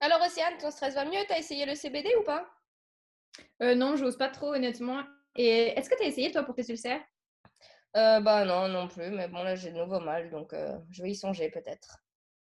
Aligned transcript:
Alors, 0.00 0.20
Océane, 0.24 0.58
ton 0.58 0.70
stress 0.70 0.94
va 0.94 1.04
mieux? 1.04 1.20
T'as 1.28 1.38
essayé 1.38 1.66
le 1.66 1.74
CBD 1.74 2.08
ou 2.20 2.22
pas? 2.22 2.48
Euh, 3.62 3.74
Non, 3.74 3.96
j'ose 3.96 4.16
pas 4.16 4.28
trop, 4.28 4.54
honnêtement. 4.54 5.02
Et 5.34 5.68
est-ce 5.78 5.90
que 5.90 5.96
tu 5.96 6.04
as 6.04 6.06
essayé, 6.06 6.30
toi, 6.30 6.44
pour 6.44 6.54
tes 6.54 6.68
ulcères? 6.68 7.02
Euh, 7.96 8.20
Bah 8.20 8.44
non, 8.44 8.68
non 8.68 8.88
plus. 8.88 9.10
Mais 9.10 9.28
bon, 9.28 9.42
là, 9.42 9.54
j'ai 9.54 9.70
de 9.70 9.78
nouveau 9.78 10.00
mal, 10.00 10.30
donc 10.30 10.52
euh, 10.52 10.78
je 10.90 11.02
vais 11.02 11.10
y 11.10 11.16
songer 11.16 11.50
peut-être. 11.50 11.98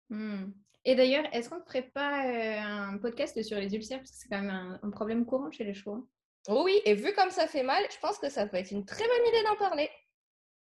Hmm. 0.09 0.51
Et 0.83 0.95
d'ailleurs, 0.95 1.25
est-ce 1.31 1.49
qu'on 1.49 1.59
ne 1.59 1.63
ferait 1.63 1.89
pas 1.89 2.25
euh, 2.25 2.59
un 2.59 2.97
podcast 2.97 3.41
sur 3.43 3.57
les 3.57 3.73
ulcères? 3.73 3.99
Parce 3.99 4.11
que 4.11 4.17
c'est 4.17 4.29
quand 4.29 4.41
même 4.41 4.79
un, 4.81 4.89
problème 4.89 5.25
courant 5.25 5.51
chez 5.51 5.63
les 5.63 5.73
chevaux. 5.73 5.95
Hein. 5.95 6.07
Oui, 6.49 6.81
et 6.85 6.95
vu 6.95 7.13
comme 7.13 7.29
ça 7.29 7.47
fait 7.47 7.63
mal, 7.63 7.83
je 7.91 7.99
pense 7.99 8.17
que 8.17 8.29
ça 8.29 8.47
peut 8.47 8.57
être 8.57 8.71
une 8.71 8.85
très 8.85 9.05
bonne 9.05 9.27
idée 9.27 9.43
d'en 9.43 9.55
parler. 9.55 9.89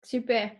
Super. 0.03 0.51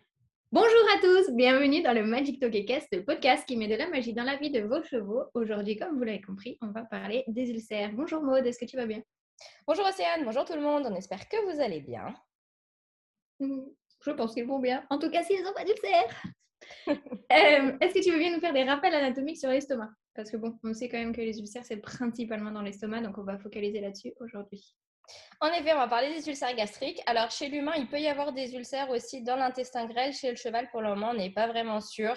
Bonjour 0.56 0.86
à 0.96 1.02
tous, 1.02 1.34
bienvenue 1.34 1.82
dans 1.82 1.92
le 1.92 2.06
Magic 2.06 2.40
Talkcast, 2.40 2.88
le 2.94 3.04
podcast 3.04 3.46
qui 3.46 3.58
met 3.58 3.68
de 3.68 3.76
la 3.76 3.90
magie 3.90 4.14
dans 4.14 4.24
la 4.24 4.38
vie 4.38 4.52
de 4.52 4.62
vos 4.62 4.82
chevaux. 4.84 5.24
Aujourd'hui, 5.34 5.75
comme 5.75 5.98
vous 5.98 6.04
l'avez 6.06 6.21
compris, 6.21 6.57
on 6.62 6.68
va 6.68 6.86
parler 6.86 7.25
des 7.28 7.50
ulcères. 7.50 7.92
Bonjour 7.92 8.21
Maud, 8.21 8.46
est-ce 8.48 8.57
que 8.57 8.64
tu 8.64 8.78
vas 8.78 8.86
bien? 8.86 9.04
Bonjour 9.68 9.86
Océane, 9.86 10.24
bonjour 10.24 10.46
tout 10.46 10.54
le 10.54 10.62
monde, 10.62 10.88
on 10.89 10.96
espère 10.96 11.28
que 11.28 11.36
vous 11.52 11.60
allez 11.60 11.82
bien. 11.82 12.15
Hmm, 13.42 13.65
je 14.00 14.12
pense 14.12 14.34
qu'ils 14.34 14.46
vont 14.46 14.60
bien. 14.60 14.86
En 14.89 14.98
tout 14.98 15.12
cas, 15.12 15.24
s'ils 15.24 15.43
n'ont 15.43 15.52
pas 15.52 15.65
d'ulcères. 15.65 16.24
Euh, 17.34 17.78
est-ce 17.82 17.93
que 17.93 18.04
tu 18.04 18.12
veux 18.12 18.18
bien 18.18 18.34
nous 18.34 18.40
faire 18.40 18.54
des 18.54 18.64
rappels 18.64 18.93
anatomiques 18.93 19.40
sur 19.40 19.50
l'estomac? 19.50 19.90
Parce 20.14 20.32
que 20.32 20.37
bon, 20.37 20.57
on 20.64 20.74
sait 20.74 20.87
quand 20.87 20.98
même 20.98 21.14
que 21.14 21.20
les 21.20 21.37
ulcères, 21.37 21.65
c'est 21.65 21.78
principalement 21.78 22.51
dans 22.51 22.62
l'estomac, 22.62 23.01
donc 23.01 23.18
on 23.18 23.24
va 23.24 23.37
focaliser 23.37 23.82
là-dessus 23.82 24.14
aujourd'hui. 24.21 24.74
En 25.41 25.47
effet, 25.47 25.73
on 25.73 25.77
va 25.77 25.87
parler 25.87 26.14
des 26.14 26.27
ulcères 26.27 26.55
gastriques. 26.55 27.01
Alors, 27.05 27.29
chez 27.29 27.50
l'humain, 27.50 27.73
il 27.77 27.87
peut 27.87 28.00
y 28.00 28.07
avoir 28.07 28.33
des 28.33 28.55
ulcères 28.55 28.89
aussi 28.89 29.21
dans 29.21 29.36
l'intestin 29.36 29.86
grêle. 29.86 30.14
Chez 30.14 30.31
le 30.31 30.37
cheval, 30.37 30.69
pour 30.71 30.81
le 30.81 30.89
moment, 30.89 31.09
on 31.11 31.15
n'est 31.15 31.31
pas 31.31 31.47
vraiment 31.47 31.81
sûr 31.81 32.16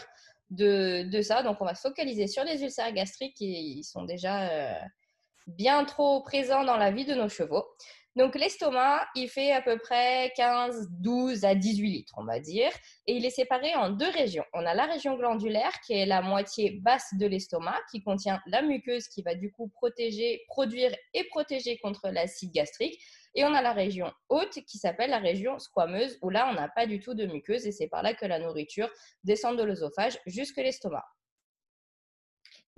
de, 0.51 1.21
ça. 1.23 1.43
Donc, 1.43 1.59
on 1.61 1.65
va 1.65 1.75
se 1.75 1.83
focaliser 1.83 2.27
sur 2.27 2.45
les 2.45 2.63
ulcères 2.63 2.93
gastriques 2.93 3.37
qui 3.37 3.83
sont 3.85 4.05
déjà 4.05 4.49
euh, 4.51 4.75
bien 5.47 5.85
trop 5.85 6.23
présents 6.23 6.65
dans 6.65 6.77
la 6.77 6.91
vie 6.91 7.05
de 7.05 7.15
nos 7.15 7.29
chevaux. 7.29 7.65
Donc 8.19 8.35
l'estomac, 8.35 9.07
il 9.15 9.29
fait 9.29 9.53
à 9.53 9.63
peu 9.63 9.79
près 9.79 10.33
15, 10.37 10.89
12 10.91 11.45
à 11.45 11.55
18 11.55 11.89
litres, 11.89 12.15
on 12.17 12.25
va 12.25 12.41
dire, 12.41 12.73
et 13.07 13.15
il 13.15 13.25
est 13.25 13.31
séparé 13.31 13.77
en 13.77 13.91
deux 13.91 14.11
régions. 14.11 14.43
On 14.55 14.67
a 14.67 14.75
la 14.75 14.87
région 14.87 15.17
glandulaire 15.17 15.71
qui 15.87 15.93
est 15.93 16.05
la 16.05 16.21
moitié 16.21 16.81
basse 16.83 17.07
de 17.13 17.27
l'estomac, 17.27 17.79
qui 17.93 18.03
contient 18.03 18.41
la 18.49 18.63
muqueuse 18.63 19.07
qui 19.07 19.23
va 19.23 19.37
du 19.37 19.53
coup 19.53 19.69
protéger, 19.69 20.43
produire 20.49 20.93
et 21.15 21.29
protéger 21.29 21.79
contre 21.79 22.09
l'acide 22.09 22.51
gastrique. 22.51 23.01
Et 23.37 23.45
on 23.45 23.55
a 23.55 23.63
la 23.63 23.73
région 23.73 24.13
haute 24.31 24.65
qui 24.67 24.79
s'appelle 24.79 25.11
la 25.11 25.21
région 25.21 25.61
squameuse, 25.61 26.19
où 26.21 26.29
là, 26.29 26.49
on 26.51 26.55
n'a 26.55 26.67
pas 26.67 26.87
du 26.87 26.99
tout 26.99 27.15
de 27.15 27.25
muqueuse 27.25 27.69
et 27.69 27.73
c'est 27.73 27.87
par 27.87 28.03
là 28.03 28.15
que 28.15 28.27
la 28.27 28.41
nourriture 28.41 28.91
descend 29.23 29.57
de 29.57 29.63
l'œsophage 29.63 30.19
jusque 30.27 30.57
l'estomac. 30.57 31.05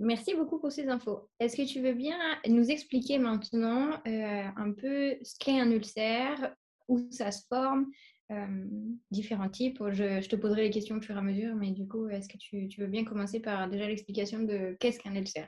Merci 0.03 0.33
beaucoup 0.33 0.57
pour 0.57 0.71
ces 0.71 0.87
infos. 0.87 1.29
Est-ce 1.39 1.55
que 1.55 1.61
tu 1.61 1.79
veux 1.79 1.93
bien 1.93 2.17
nous 2.47 2.71
expliquer 2.71 3.19
maintenant 3.19 3.91
euh, 4.07 4.43
un 4.55 4.71
peu 4.71 5.15
ce 5.21 5.35
qu'est 5.39 5.59
un 5.59 5.69
ulcère, 5.69 6.55
où 6.87 7.07
ça 7.11 7.31
se 7.31 7.45
forme, 7.47 7.85
euh, 8.31 8.65
différents 9.11 9.49
types? 9.49 9.79
Je, 9.91 10.27
te 10.27 10.35
poserai 10.35 10.63
les 10.63 10.69
questions 10.71 10.97
au 10.97 11.01
fur 11.01 11.15
et 11.15 11.19
à 11.19 11.21
mesure, 11.21 11.53
mais 11.55 11.69
du 11.69 11.87
coup, 11.87 12.07
est-ce 12.09 12.27
que 12.27 12.37
tu, 12.37 12.67
tu, 12.67 12.81
veux 12.81 12.87
bien 12.87 13.05
commencer 13.05 13.39
par 13.39 13.69
déjà 13.69 13.85
l'explication 13.87 14.39
de 14.39 14.75
qu'est-ce 14.79 14.97
qu'un 14.97 15.13
ulcère? 15.13 15.47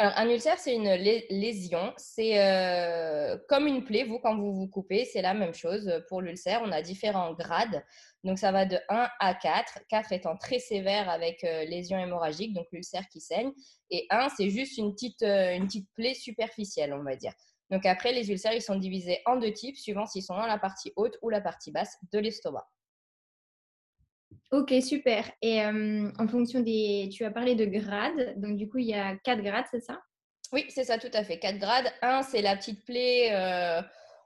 Alors, 0.00 0.14
un 0.16 0.30
ulcère, 0.30 0.58
c'est 0.58 0.74
une 0.74 0.94
lésion. 0.94 1.92
C'est 1.98 2.40
euh, 2.40 3.36
comme 3.50 3.66
une 3.66 3.84
plaie. 3.84 4.04
Vous, 4.04 4.18
quand 4.18 4.34
vous 4.34 4.54
vous 4.54 4.66
coupez, 4.66 5.04
c'est 5.04 5.20
la 5.20 5.34
même 5.34 5.52
chose. 5.52 5.92
Pour 6.08 6.22
l'ulcère, 6.22 6.62
on 6.64 6.72
a 6.72 6.80
différents 6.80 7.34
grades. 7.34 7.84
Donc, 8.24 8.38
ça 8.38 8.50
va 8.50 8.64
de 8.64 8.78
1 8.88 9.10
à 9.20 9.34
4. 9.34 9.80
4 9.90 10.12
étant 10.12 10.38
très 10.38 10.58
sévère 10.58 11.10
avec 11.10 11.44
euh, 11.44 11.66
lésion 11.66 11.98
hémorragique, 11.98 12.54
donc 12.54 12.66
l'ulcère 12.72 13.06
qui 13.08 13.20
saigne. 13.20 13.52
Et 13.90 14.06
1, 14.08 14.30
c'est 14.30 14.48
juste 14.48 14.78
une 14.78 14.94
petite, 14.94 15.22
euh, 15.22 15.54
une 15.54 15.66
petite 15.66 15.90
plaie 15.94 16.14
superficielle, 16.14 16.94
on 16.94 17.02
va 17.02 17.14
dire. 17.14 17.34
Donc, 17.68 17.84
après, 17.84 18.14
les 18.14 18.30
ulcères, 18.30 18.54
ils 18.54 18.62
sont 18.62 18.76
divisés 18.76 19.20
en 19.26 19.36
deux 19.36 19.52
types, 19.52 19.76
suivant 19.76 20.06
s'ils 20.06 20.22
sont 20.22 20.34
dans 20.34 20.46
la 20.46 20.58
partie 20.58 20.94
haute 20.96 21.18
ou 21.20 21.28
la 21.28 21.42
partie 21.42 21.72
basse 21.72 21.98
de 22.10 22.20
l'estomac. 22.20 22.66
Ok, 24.52 24.74
super. 24.82 25.30
Et 25.42 25.64
en 25.64 26.28
fonction 26.28 26.60
des... 26.60 27.08
Tu 27.12 27.24
as 27.24 27.30
parlé 27.30 27.54
de 27.54 27.66
grades, 27.66 28.40
donc 28.40 28.56
du 28.56 28.68
coup, 28.68 28.78
il 28.78 28.86
y 28.86 28.94
a 28.94 29.16
quatre 29.16 29.42
grades, 29.42 29.66
c'est 29.70 29.80
ça? 29.80 30.00
Oui, 30.52 30.66
c'est 30.68 30.82
ça, 30.82 30.98
tout 30.98 31.10
à 31.12 31.22
fait. 31.22 31.38
Quatre 31.38 31.58
grades. 31.58 31.86
Un, 32.02 32.22
c'est 32.22 32.42
la 32.42 32.56
petite 32.56 32.84
plaie, 32.84 33.30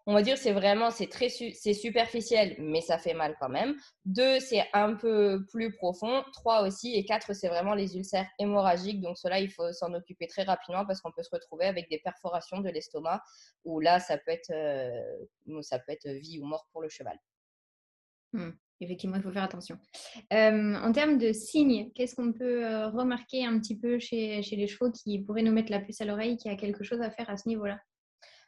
on 0.07 0.15
va 0.15 0.23
dire, 0.23 0.39
c'est 0.39 0.53
vraiment, 0.53 0.91
c'est 0.91 1.09
très 1.09 1.29
c'est 1.29 1.75
superficiel, 1.75 2.57
mais 2.59 2.81
ça 2.81 2.97
fait 2.97 3.13
mal 3.13 3.37
quand 3.39 3.51
même. 3.51 3.75
Deux, 4.07 4.41
c'est 4.41 4.67
un 4.73 4.95
peu 4.95 5.45
plus 5.51 5.73
profond. 5.73 6.25
Trois 6.33 6.63
aussi. 6.63 6.95
Et 6.95 7.05
quatre, 7.05 7.35
c'est 7.35 7.49
vraiment 7.49 7.75
les 7.75 7.95
ulcères 7.95 8.29
hémorragiques. 8.39 9.03
Donc, 9.03 9.19
cela, 9.19 9.41
il 9.41 9.51
faut 9.51 9.73
s'en 9.75 9.93
occuper 9.93 10.27
très 10.27 10.45
rapidement 10.45 10.87
parce 10.87 11.03
qu'on 11.03 11.13
peut 11.13 11.23
se 11.23 11.31
retrouver 11.31 11.67
avec 11.67 11.91
des 11.91 11.99
perforations 11.99 12.61
de 12.61 12.71
l'estomac 12.71 13.23
où 13.65 13.81
là, 13.81 14.01
ça 14.01 14.17
peut 14.17 14.33
être, 14.33 14.55
ça 15.61 15.79
peut 15.79 15.93
être 15.93 16.09
vie 16.09 16.39
ou 16.41 16.47
mort 16.47 16.67
pour 16.73 16.81
le 16.81 16.89
cheval. 16.89 17.19
Mmh 18.33 18.53
effectivement, 18.81 19.17
il 19.17 19.23
faut 19.23 19.31
faire 19.31 19.45
attention. 19.45 19.79
Euh, 20.33 20.75
en 20.75 20.93
termes 20.93 21.19
de 21.19 21.33
signes, 21.33 21.91
qu'est-ce 21.95 22.15
qu'on 22.15 22.33
peut 22.33 22.65
euh, 22.65 22.89
remarquer 22.89 23.45
un 23.45 23.59
petit 23.59 23.79
peu 23.79 23.99
chez, 23.99 24.41
les 24.41 24.67
chevaux 24.67 24.91
qui 24.91 25.21
pourraient 25.21 25.43
nous 25.43 25.53
mettre 25.53 25.71
la 25.71 25.81
puce 25.81 26.01
à 26.01 26.05
l'oreille, 26.05 26.37
qui 26.37 26.49
a 26.49 26.57
quelque 26.57 26.85
chose 26.85 27.01
à 27.01 27.11
faire 27.11 27.31
à 27.31 27.37
ce 27.37 27.49
niveau-là? 27.49 27.79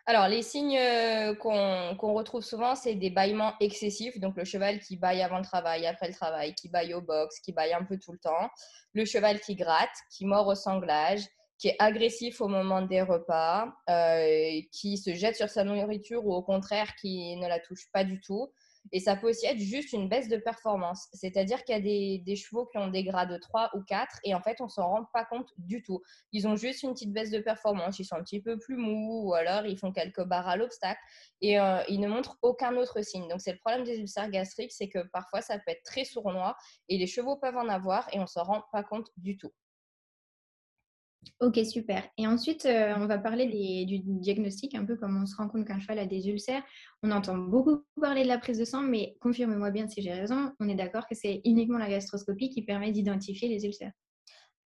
Alors, 0.08 0.28
les 0.28 0.42
signes 0.42 0.78
euh, 0.78 1.34
qu'on 1.34 2.12
retrouve 2.12 2.42
souvent, 2.42 2.76
c'est 2.76 2.94
des 2.94 3.10
bâillements 3.10 3.54
excessifs. 3.60 4.20
Donc, 4.20 4.36
le 4.36 4.44
cheval 4.44 4.78
qui 4.78 4.96
baille 4.96 5.20
avant 5.20 5.38
le 5.38 5.44
travail, 5.44 5.84
après 5.86 6.06
le 6.06 6.14
travail, 6.14 6.54
qui 6.54 6.68
baille 6.68 6.94
au 6.94 7.00
box, 7.00 7.40
qui 7.40 7.52
baille 7.52 7.72
un 7.72 7.84
peu 7.84 7.98
tout 7.98 8.12
le 8.12 8.18
temps. 8.18 8.48
Le 8.92 9.04
cheval 9.04 9.40
qui 9.40 9.56
gratte, 9.56 9.96
qui 10.12 10.24
mord 10.24 10.46
au 10.46 10.54
sanglage, 10.54 11.26
qui 11.58 11.68
est 11.68 11.76
agressif 11.80 12.40
au 12.40 12.46
moment 12.46 12.82
des 12.82 13.02
repas, 13.02 13.66
qui 14.70 14.96
se 14.98 15.14
jette 15.14 15.36
sur 15.36 15.48
sa 15.48 15.64
nourriture 15.64 16.24
ou 16.24 16.34
au 16.34 16.42
contraire 16.42 16.94
qui 17.00 17.34
ne 17.36 17.48
la 17.48 17.58
touche 17.58 17.86
pas 17.92 18.04
du 18.04 18.20
tout. 18.20 18.52
Et 18.92 19.00
ça 19.00 19.16
peut 19.16 19.28
aussi 19.30 19.46
être 19.46 19.58
juste 19.58 19.92
une 19.92 20.08
baisse 20.08 20.28
de 20.28 20.36
performance. 20.36 21.08
C'est-à-dire 21.12 21.64
qu'il 21.64 21.74
y 21.74 21.78
a 21.78 22.20
des, 22.22 22.36
chevaux 22.36 22.66
qui 22.66 22.78
ont 22.78 22.88
des 22.88 23.04
grades 23.04 23.38
3 23.40 23.70
ou 23.74 23.82
4 23.82 24.20
et 24.24 24.34
en 24.34 24.40
fait, 24.40 24.60
on 24.60 24.68
s'en 24.68 24.88
rend 24.88 25.04
pas 25.12 25.24
compte 25.24 25.52
du 25.58 25.82
tout. 25.82 26.02
Ils 26.32 26.46
ont 26.46 26.56
juste 26.56 26.82
une 26.82 26.92
petite 26.92 27.12
baisse 27.12 27.30
de 27.30 27.40
performance. 27.40 27.98
Ils 27.98 28.04
sont 28.04 28.16
un 28.16 28.22
petit 28.22 28.40
peu 28.40 28.58
plus 28.58 28.76
mous 28.76 29.28
ou 29.28 29.34
alors 29.34 29.66
ils 29.66 29.78
font 29.78 29.92
quelques 29.92 30.24
barres 30.24 30.48
à 30.48 30.56
l'obstacle 30.56 31.00
et 31.40 31.58
euh, 31.58 31.82
ils 31.88 32.00
ne 32.00 32.08
montrent 32.08 32.38
aucun 32.42 32.76
autre 32.76 33.02
signe. 33.02 33.28
Donc, 33.28 33.40
c'est 33.40 33.52
le 33.52 33.58
problème 33.58 33.84
des 33.84 33.98
ulcères 33.98 34.30
gastriques, 34.30 34.72
c'est 34.72 34.88
que 34.88 35.06
parfois, 35.12 35.40
ça 35.40 35.58
peut 35.58 35.72
être 35.72 35.82
très 35.82 36.04
sournois 36.04 36.56
et 36.88 36.98
les 36.98 37.06
chevaux 37.06 37.36
peuvent 37.36 37.56
en 37.56 37.68
avoir 37.68 38.08
et 38.12 38.20
on 38.20 38.26
s'en 38.26 38.44
rend 38.44 38.62
pas 38.72 38.82
compte 38.82 39.10
du 39.16 39.36
tout. 39.36 39.52
Ok, 41.40 41.58
super. 41.64 42.02
Et 42.18 42.26
ensuite, 42.26 42.66
euh, 42.66 42.94
on 42.96 43.06
va 43.06 43.18
parler 43.18 43.46
du 43.84 43.98
diagnostic, 43.98 44.74
un 44.74 44.84
peu 44.84 44.96
comme 44.96 45.20
on 45.22 45.26
se 45.26 45.36
rend 45.36 45.48
compte 45.48 45.66
qu'un 45.66 45.78
cheval 45.78 45.98
a 45.98 46.06
des 46.06 46.28
ulcères. 46.28 46.62
On 47.02 47.10
entend 47.10 47.36
beaucoup 47.36 47.84
parler 48.00 48.22
de 48.22 48.28
la 48.28 48.38
prise 48.38 48.58
de 48.58 48.64
sang, 48.64 48.82
mais 48.82 49.16
confirme-moi 49.20 49.70
bien 49.70 49.88
si 49.88 50.02
j'ai 50.02 50.12
raison, 50.12 50.52
on 50.60 50.68
est 50.68 50.74
d'accord 50.74 51.06
que 51.06 51.14
c'est 51.14 51.40
uniquement 51.44 51.78
la 51.78 51.88
gastroscopie 51.88 52.50
qui 52.50 52.62
permet 52.62 52.92
d'identifier 52.92 53.48
les 53.48 53.64
ulcères. 53.64 53.92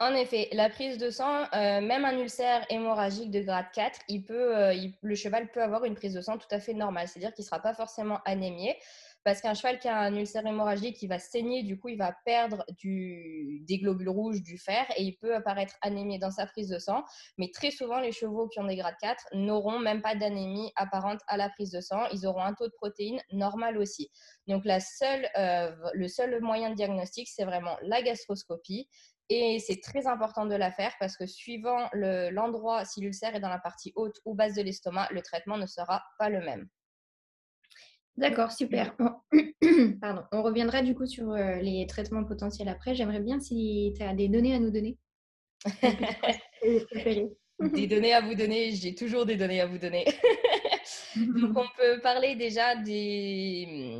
En 0.03 0.15
effet, 0.15 0.49
la 0.53 0.71
prise 0.71 0.97
de 0.97 1.11
sang, 1.11 1.43
euh, 1.53 1.83
même 1.83 2.07
un 2.07 2.19
ulcère 2.19 2.65
hémorragique 2.71 3.31
de 3.31 3.41
grade 3.41 3.67
4, 3.75 4.01
il 4.09 4.25
peut, 4.25 4.57
euh, 4.57 4.75
le 5.03 5.15
cheval 5.15 5.51
peut 5.51 5.63
avoir 5.63 5.85
une 5.85 5.95
prise 5.95 6.15
de 6.15 6.23
sang 6.23 6.39
tout 6.39 6.49
à 6.51 6.59
fait 6.59 6.73
normale, 6.73 7.07
c'est-à-dire 7.07 7.35
qu'il 7.35 7.43
ne 7.43 7.49
sera 7.49 7.61
pas 7.61 7.75
forcément 7.75 8.19
anémié. 8.25 8.77
Parce 9.25 9.43
qu'un 9.43 9.55
cheval 9.55 9.79
qui 9.79 9.89
a 9.89 9.99
un 9.99 10.15
ulcère 10.17 10.47
hémorragique, 10.47 11.03
il 11.03 11.09
va 11.09 11.19
saigner, 11.19 11.63
du 11.63 11.79
coup, 11.79 11.89
il 11.89 11.99
va 11.99 12.15
perdre 12.25 12.65
des 12.83 13.79
globules 13.79 14.09
rouges, 14.09 14.43
du 14.43 14.57
fer, 14.57 14.87
et 14.97 15.03
il 15.03 15.17
peut 15.19 15.35
apparaître 15.35 15.77
anémié 15.83 16.19
dans 16.19 16.31
sa 16.31 16.47
prise 16.47 16.69
de 16.69 16.79
sang. 16.79 17.05
Mais 17.37 17.51
très 17.53 17.71
souvent, 17.71 18.01
les 18.01 18.13
chevaux 18.13 18.49
qui 18.49 18.61
ont 18.61 18.65
des 18.65 18.77
grades 18.77 18.97
4 19.01 19.29
n'auront 19.35 19.79
même 19.79 20.01
pas 20.01 20.15
d'anémie 20.15 20.73
apparente 20.77 21.21
à 21.27 21.37
la 21.37 21.51
prise 21.51 21.71
de 21.71 21.81
sang. 21.81 22.07
Ils 22.13 22.27
auront 22.27 22.43
un 22.43 22.55
taux 22.55 22.67
de 22.67 22.73
protéines 22.73 23.21
normal 23.33 23.77
aussi. 23.77 24.11
Donc, 24.47 24.65
euh, 24.67 25.77
le 25.93 26.09
seul 26.09 26.41
moyen 26.41 26.71
de 26.71 26.75
diagnostic, 26.75 27.29
c'est 27.29 27.45
vraiment 27.45 27.77
la 27.83 28.03
gastroscopie. 28.03 28.89
Et 29.33 29.61
c'est 29.61 29.81
très 29.81 30.09
important 30.09 30.45
de 30.45 30.57
la 30.57 30.73
faire 30.73 30.93
parce 30.99 31.17
que 31.17 31.25
suivant 31.25 31.89
l'endroit, 31.93 32.85
si 32.85 33.01
l'ulcère 33.01 33.37
est 33.37 33.41
dans 33.41 33.49
la 33.49 33.61
partie 33.61 33.93
haute 33.95 34.17
ou 34.25 34.35
basse 34.35 34.55
de 34.55 34.63
l'estomac, 34.63 35.09
le 35.13 35.23
traitement 35.23 35.57
ne 35.57 35.67
sera 35.67 36.03
pas 36.19 36.29
le 36.29 36.41
même. 36.41 36.69
D'accord, 38.17 38.53
super. 38.53 38.97
Pardon. 40.01 40.23
On 40.33 40.43
reviendra 40.43 40.83
du 40.83 40.95
coup 40.95 41.07
sur 41.07 41.33
euh, 41.33 41.57
les 41.57 41.87
traitements 41.87 42.25
potentiels 42.25 42.69
après. 42.69 42.95
J'aimerais 42.95 43.21
bien 43.21 43.41
si 43.41 43.93
tu 43.97 44.03
as 44.03 44.15
des 44.15 44.29
données 44.29 44.55
à 44.55 44.59
nous 44.59 44.71
donner. 44.71 44.99
des 47.75 47.87
données 47.87 48.13
à 48.13 48.21
vous 48.21 48.35
donner, 48.35 48.73
j'ai 48.73 48.95
toujours 48.95 49.27
des 49.27 49.37
données 49.37 49.61
à 49.61 49.67
vous 49.67 49.79
donner. 49.79 50.05
Donc 51.17 51.57
on 51.57 51.67
peut 51.77 52.01
parler 52.03 52.37
déjà 52.37 52.77
des, 52.77 53.99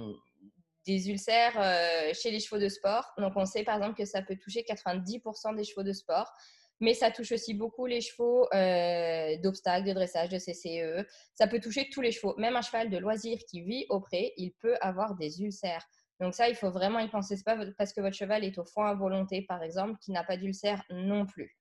des 0.87 1.11
ulcères 1.11 1.59
euh, 1.59 2.13
chez 2.15 2.31
les 2.31 2.41
chevaux 2.41 2.61
de 2.61 2.69
sport. 2.69 3.05
Donc 3.19 3.33
on 3.37 3.45
sait 3.45 3.65
par 3.65 3.77
exemple 3.77 3.97
que 3.97 4.05
ça 4.05 4.23
peut 4.23 4.37
toucher 4.37 4.63
90% 4.63 5.57
des 5.57 5.65
chevaux 5.65 5.83
de 5.83 5.93
sport 5.93 6.33
mais 6.81 6.95
ça 6.95 7.11
touche 7.11 7.33
aussi 7.33 7.55
beaucoup 7.55 7.87
les 7.87 8.01
chevaux 8.01 8.47
euh, 8.55 9.37
d'obstacles, 9.39 9.87
de 9.89 9.93
dressage, 9.93 10.31
de 10.31 10.39
CCE. 10.39 11.07
Ça 11.35 11.47
peut 11.47 11.61
toucher 11.61 11.89
tous 11.91 12.01
les 12.01 12.11
chevaux. 12.11 12.35
Même 12.39 12.57
un 12.57 12.63
cheval 12.63 12.91
de 12.91 12.99
loisir 12.99 13.39
qui 13.49 13.63
vit 13.63 13.87
au 13.91 14.01
pré, 14.01 14.33
il 14.37 14.53
peut 14.53 14.77
avoir 14.81 15.15
des 15.15 15.43
ulcères. 15.43 15.87
Donc 16.21 16.35
ça, 16.35 16.49
il 16.49 16.55
faut 16.55 16.71
vraiment 16.71 16.99
y 16.99 17.09
penser. 17.09 17.37
Ce 17.37 17.45
pas 17.45 17.59
parce 17.79 17.93
que 17.93 18.01
votre 18.01 18.17
cheval 18.17 18.45
est 18.45 18.59
au 18.59 18.65
foin 18.65 18.91
à 18.91 18.95
volonté, 18.95 19.43
par 19.43 19.63
exemple, 19.63 19.99
qui 20.01 20.13
n'a 20.13 20.25
pas 20.25 20.37
d'ulcère 20.37 20.83
non 20.91 21.27
plus. 21.27 21.57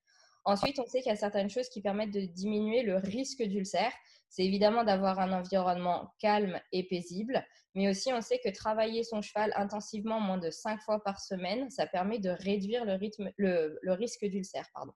Ensuite, 0.45 0.79
on 0.79 0.85
sait 0.85 1.01
qu'il 1.01 1.09
y 1.09 1.13
a 1.13 1.17
certaines 1.17 1.49
choses 1.49 1.69
qui 1.69 1.81
permettent 1.81 2.13
de 2.13 2.21
diminuer 2.21 2.83
le 2.83 2.97
risque 2.97 3.43
d'ulcère. 3.43 3.91
C'est 4.29 4.43
évidemment 4.43 4.83
d'avoir 4.83 5.19
un 5.19 5.31
environnement 5.31 6.13
calme 6.19 6.59
et 6.71 6.87
paisible, 6.87 7.45
mais 7.75 7.89
aussi 7.89 8.13
on 8.13 8.21
sait 8.21 8.39
que 8.43 8.49
travailler 8.49 9.03
son 9.03 9.21
cheval 9.21 9.51
intensivement 9.55 10.19
moins 10.19 10.37
de 10.37 10.51
5 10.51 10.81
fois 10.81 11.03
par 11.03 11.19
semaine, 11.19 11.69
ça 11.69 11.87
permet 11.87 12.19
de 12.19 12.29
réduire 12.29 12.85
le, 12.85 13.91
risque 13.93 14.25
d'ulcère. 14.25 14.67
Pardon. 14.73 14.93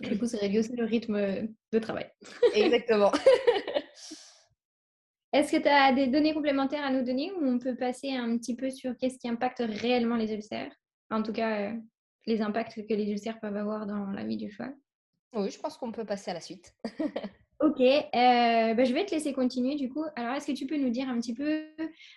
Du 0.00 0.18
coup, 0.18 0.26
ça 0.26 0.38
réduit 0.38 0.58
aussi 0.58 0.76
le 0.76 0.84
rythme 0.84 1.48
de 1.72 1.78
travail. 1.78 2.10
Exactement. 2.54 3.12
Est-ce 5.36 5.52
que 5.52 5.60
tu 5.60 5.68
as 5.68 5.92
des 5.92 6.06
données 6.06 6.32
complémentaires 6.32 6.84
à 6.84 6.90
nous 6.90 7.04
donner 7.04 7.30
ou 7.32 7.44
on 7.44 7.58
peut 7.58 7.76
passer 7.76 8.12
un 8.12 8.38
petit 8.38 8.56
peu 8.56 8.70
sur 8.70 8.96
qu'est-ce 8.96 9.18
qui 9.18 9.28
impacte 9.28 9.62
réellement 9.66 10.16
les 10.16 10.32
ulcères? 10.32 10.72
En 11.10 11.22
tout 11.22 11.32
cas, 11.32 11.60
euh, 11.60 11.72
les 12.26 12.40
impacts 12.40 12.86
que 12.86 12.94
les 12.94 13.10
ulcères 13.10 13.38
peuvent 13.40 13.56
avoir 13.56 13.86
dans 13.86 14.06
la 14.06 14.24
vie 14.24 14.38
du 14.38 14.50
cheval 14.50 14.74
Oui, 15.34 15.50
je 15.50 15.58
pense 15.58 15.76
qu'on 15.76 15.92
peut 15.92 16.06
passer 16.06 16.30
à 16.30 16.34
la 16.34 16.40
suite. 16.40 16.74
ok, 17.60 17.80
euh, 17.80 18.74
bah, 18.74 18.84
je 18.84 18.94
vais 18.94 19.04
te 19.04 19.14
laisser 19.14 19.32
continuer 19.32 19.74
du 19.74 19.90
coup. 19.90 20.04
Alors, 20.16 20.34
est-ce 20.34 20.46
que 20.46 20.56
tu 20.56 20.66
peux 20.66 20.78
nous 20.78 20.90
dire 20.90 21.08
un 21.08 21.18
petit 21.20 21.34
peu, 21.34 21.66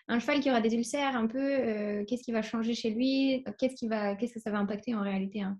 un 0.07 0.19
cheval 0.19 0.39
qui 0.39 0.49
aura 0.49 0.61
des 0.61 0.73
ulcères, 0.73 1.17
un 1.17 1.27
peu, 1.27 1.39
euh, 1.39 2.05
qu'est-ce 2.05 2.23
qui 2.23 2.31
va 2.31 2.41
changer 2.41 2.73
chez 2.73 2.91
lui? 2.91 3.43
Qu'est-ce 3.57 3.75
qui 3.75 3.87
va, 3.89 4.15
qu'est-ce 4.15 4.33
que 4.33 4.39
ça 4.39 4.51
va 4.51 4.59
impacter 4.59 4.95
en 4.95 5.01
réalité 5.01 5.41
hein? 5.41 5.59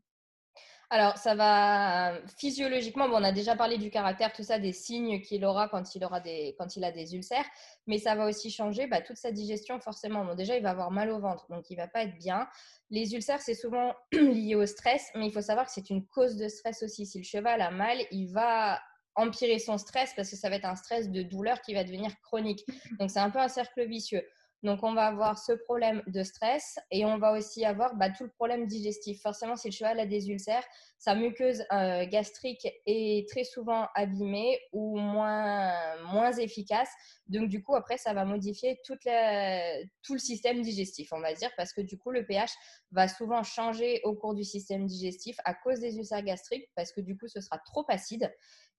Alors, 0.92 1.18
ça 1.18 1.36
va 1.36 2.14
physiologiquement, 2.38 3.08
bon, 3.08 3.18
on 3.18 3.24
a 3.24 3.32
déjà 3.32 3.56
parlé 3.56 3.78
du 3.78 3.92
caractère, 3.92 4.34
tout 4.34 4.42
ça, 4.42 4.58
des 4.58 4.74
signes 4.74 5.22
qu'il 5.22 5.46
aura 5.46 5.70
quand 5.70 5.94
il, 5.94 6.04
aura 6.04 6.20
des, 6.20 6.56
a 6.60 6.92
des 6.92 7.16
ulcères, 7.16 7.46
mais 7.86 8.00
ça 8.00 8.16
va 8.16 8.26
aussi 8.26 8.50
changer 8.50 8.88
bah, 8.88 9.00
toute 9.00 9.18
sa 9.18 9.32
digestion, 9.32 9.80
forcément. 9.80 10.26
Bon, 10.26 10.34
déjà, 10.34 10.58
il 10.58 10.64
va 10.64 10.72
avoir 10.72 10.90
mal 10.90 11.12
au 11.12 11.20
ventre, 11.20 11.46
donc 11.50 11.70
il 11.70 11.78
ne 11.78 11.82
va 11.82 11.88
pas 11.88 12.04
être 12.04 12.18
bien. 12.18 12.48
Les 12.90 13.14
ulcères, 13.14 13.42
c'est 13.42 13.54
souvent 13.54 13.94
lié 14.14 14.56
au 14.56 14.66
stress, 14.66 15.10
mais 15.14 15.28
il 15.28 15.32
faut 15.32 15.42
savoir 15.42 15.68
que 15.68 15.72
c'est 15.72 15.92
une 15.92 16.08
cause 16.08 16.38
de 16.38 16.48
stress 16.48 16.82
aussi. 16.82 17.06
Si 17.06 17.20
le 17.20 17.24
cheval 17.24 17.62
a 17.62 17.70
mal, 17.70 18.00
il 18.10 18.26
va 18.34 18.82
empirer 19.14 19.60
son 19.60 19.78
stress 19.78 20.14
parce 20.16 20.32
que 20.32 20.36
ça 20.38 20.50
va 20.50 20.56
être 20.56 20.66
un 20.66 20.76
stress 20.76 21.12
de 21.12 21.22
douleur 21.22 21.62
qui 21.62 21.76
va 21.76 21.84
devenir 21.84 22.20
chronique. 22.22 22.66
Donc, 23.00 23.12
c'est 23.12 23.20
un 23.20 23.30
peu 23.30 23.40
un 23.40 23.48
cercle 23.48 23.86
vicieux. 23.86 24.24
Donc, 24.62 24.84
on 24.84 24.94
va 24.94 25.06
avoir 25.08 25.38
ce 25.38 25.54
problème 25.54 26.04
de 26.08 26.22
stress 26.24 26.80
et 26.92 27.06
on 27.06 27.18
va 27.18 27.32
aussi 27.32 27.64
avoir 27.64 27.96
bah, 27.96 28.10
tout 28.10 28.24
le 28.24 28.30
problème 28.30 28.68
digestif. 28.68 29.22
Forcément, 29.22 29.56
si 29.56 29.70
le 29.70 29.74
cheval 29.74 30.00
a 30.00 30.06
des 30.06 30.30
ulcères, 30.30 30.66
sa 30.98 31.16
muqueuse 31.16 31.64
euh, 31.72 32.06
gastrique 32.08 32.68
est 32.86 33.30
très 33.30 33.46
souvent 33.46 33.88
abîmée 33.96 34.60
ou 34.74 34.98
moins, 34.98 35.72
moins 36.12 36.34
efficace. 36.34 36.90
Donc, 37.28 37.48
du 37.48 37.64
coup, 37.64 37.74
après, 37.76 37.98
ça 37.98 38.14
va 38.14 38.26
modifier 38.26 38.82
tout 38.84 38.98
le 39.06 40.20
système 40.20 40.62
digestif, 40.62 41.14
on 41.14 41.22
va 41.22 41.34
dire, 41.34 41.52
parce 41.56 41.72
que 41.72 41.82
du 41.82 41.98
coup, 41.98 42.12
le 42.12 42.26
pH 42.26 42.52
va 42.92 43.08
souvent 43.08 43.44
changer 43.44 44.02
au 44.04 44.14
cours 44.14 44.36
du 44.36 44.44
système 44.44 44.86
digestif 44.86 45.38
à 45.46 45.54
cause 45.54 45.80
des 45.80 45.96
ulcères 45.98 46.24
gastriques, 46.24 46.70
parce 46.76 46.92
que 46.92 47.00
du 47.00 47.18
coup, 47.18 47.30
ce 47.30 47.40
sera 47.40 47.60
trop 47.60 47.86
acide. 47.88 48.30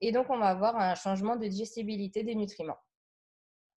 Et 0.03 0.13
donc, 0.13 0.27
on 0.29 0.39
va 0.39 0.49
avoir 0.49 0.77
un 0.77 0.95
changement 0.95 1.37
de 1.37 1.47
digestibilité 1.47 2.23
des 2.23 2.35
nutriments. 2.35 2.79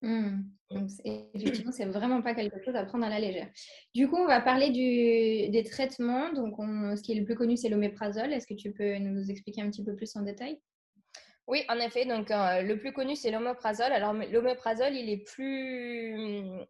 Mmh. 0.02 0.42
Donc, 0.70 0.90
effectivement, 1.34 1.72
c'est 1.72 1.86
vraiment 1.86 2.22
pas 2.22 2.34
quelque 2.34 2.62
chose 2.64 2.74
à 2.74 2.84
prendre 2.84 3.04
à 3.04 3.08
la 3.08 3.20
légère. 3.20 3.48
Du 3.94 4.08
coup, 4.08 4.16
on 4.16 4.26
va 4.26 4.40
parler 4.40 4.70
du, 4.70 5.50
des 5.50 5.64
traitements. 5.64 6.32
Donc, 6.32 6.56
ce 6.58 7.02
qui 7.02 7.12
est 7.12 7.20
le 7.20 7.24
plus 7.24 7.34
connu, 7.34 7.56
c'est 7.56 7.68
l'oméprazole. 7.68 8.32
Est-ce 8.32 8.46
que 8.46 8.54
tu 8.54 8.72
peux 8.72 8.96
nous 8.98 9.30
expliquer 9.30 9.62
un 9.62 9.70
petit 9.70 9.84
peu 9.84 9.94
plus 9.94 10.14
en 10.16 10.22
détail? 10.22 10.60
Oui, 11.46 11.64
en 11.68 11.78
effet. 11.78 12.04
Donc, 12.04 12.30
euh, 12.30 12.62
le 12.62 12.78
plus 12.78 12.92
connu, 12.92 13.16
c'est 13.16 13.30
l'oméprazole. 13.30 13.92
Alors, 13.92 14.12
l'oméprazole, 14.12 14.94
il 14.94 15.08
est 15.08 15.24
plus. 15.24 16.14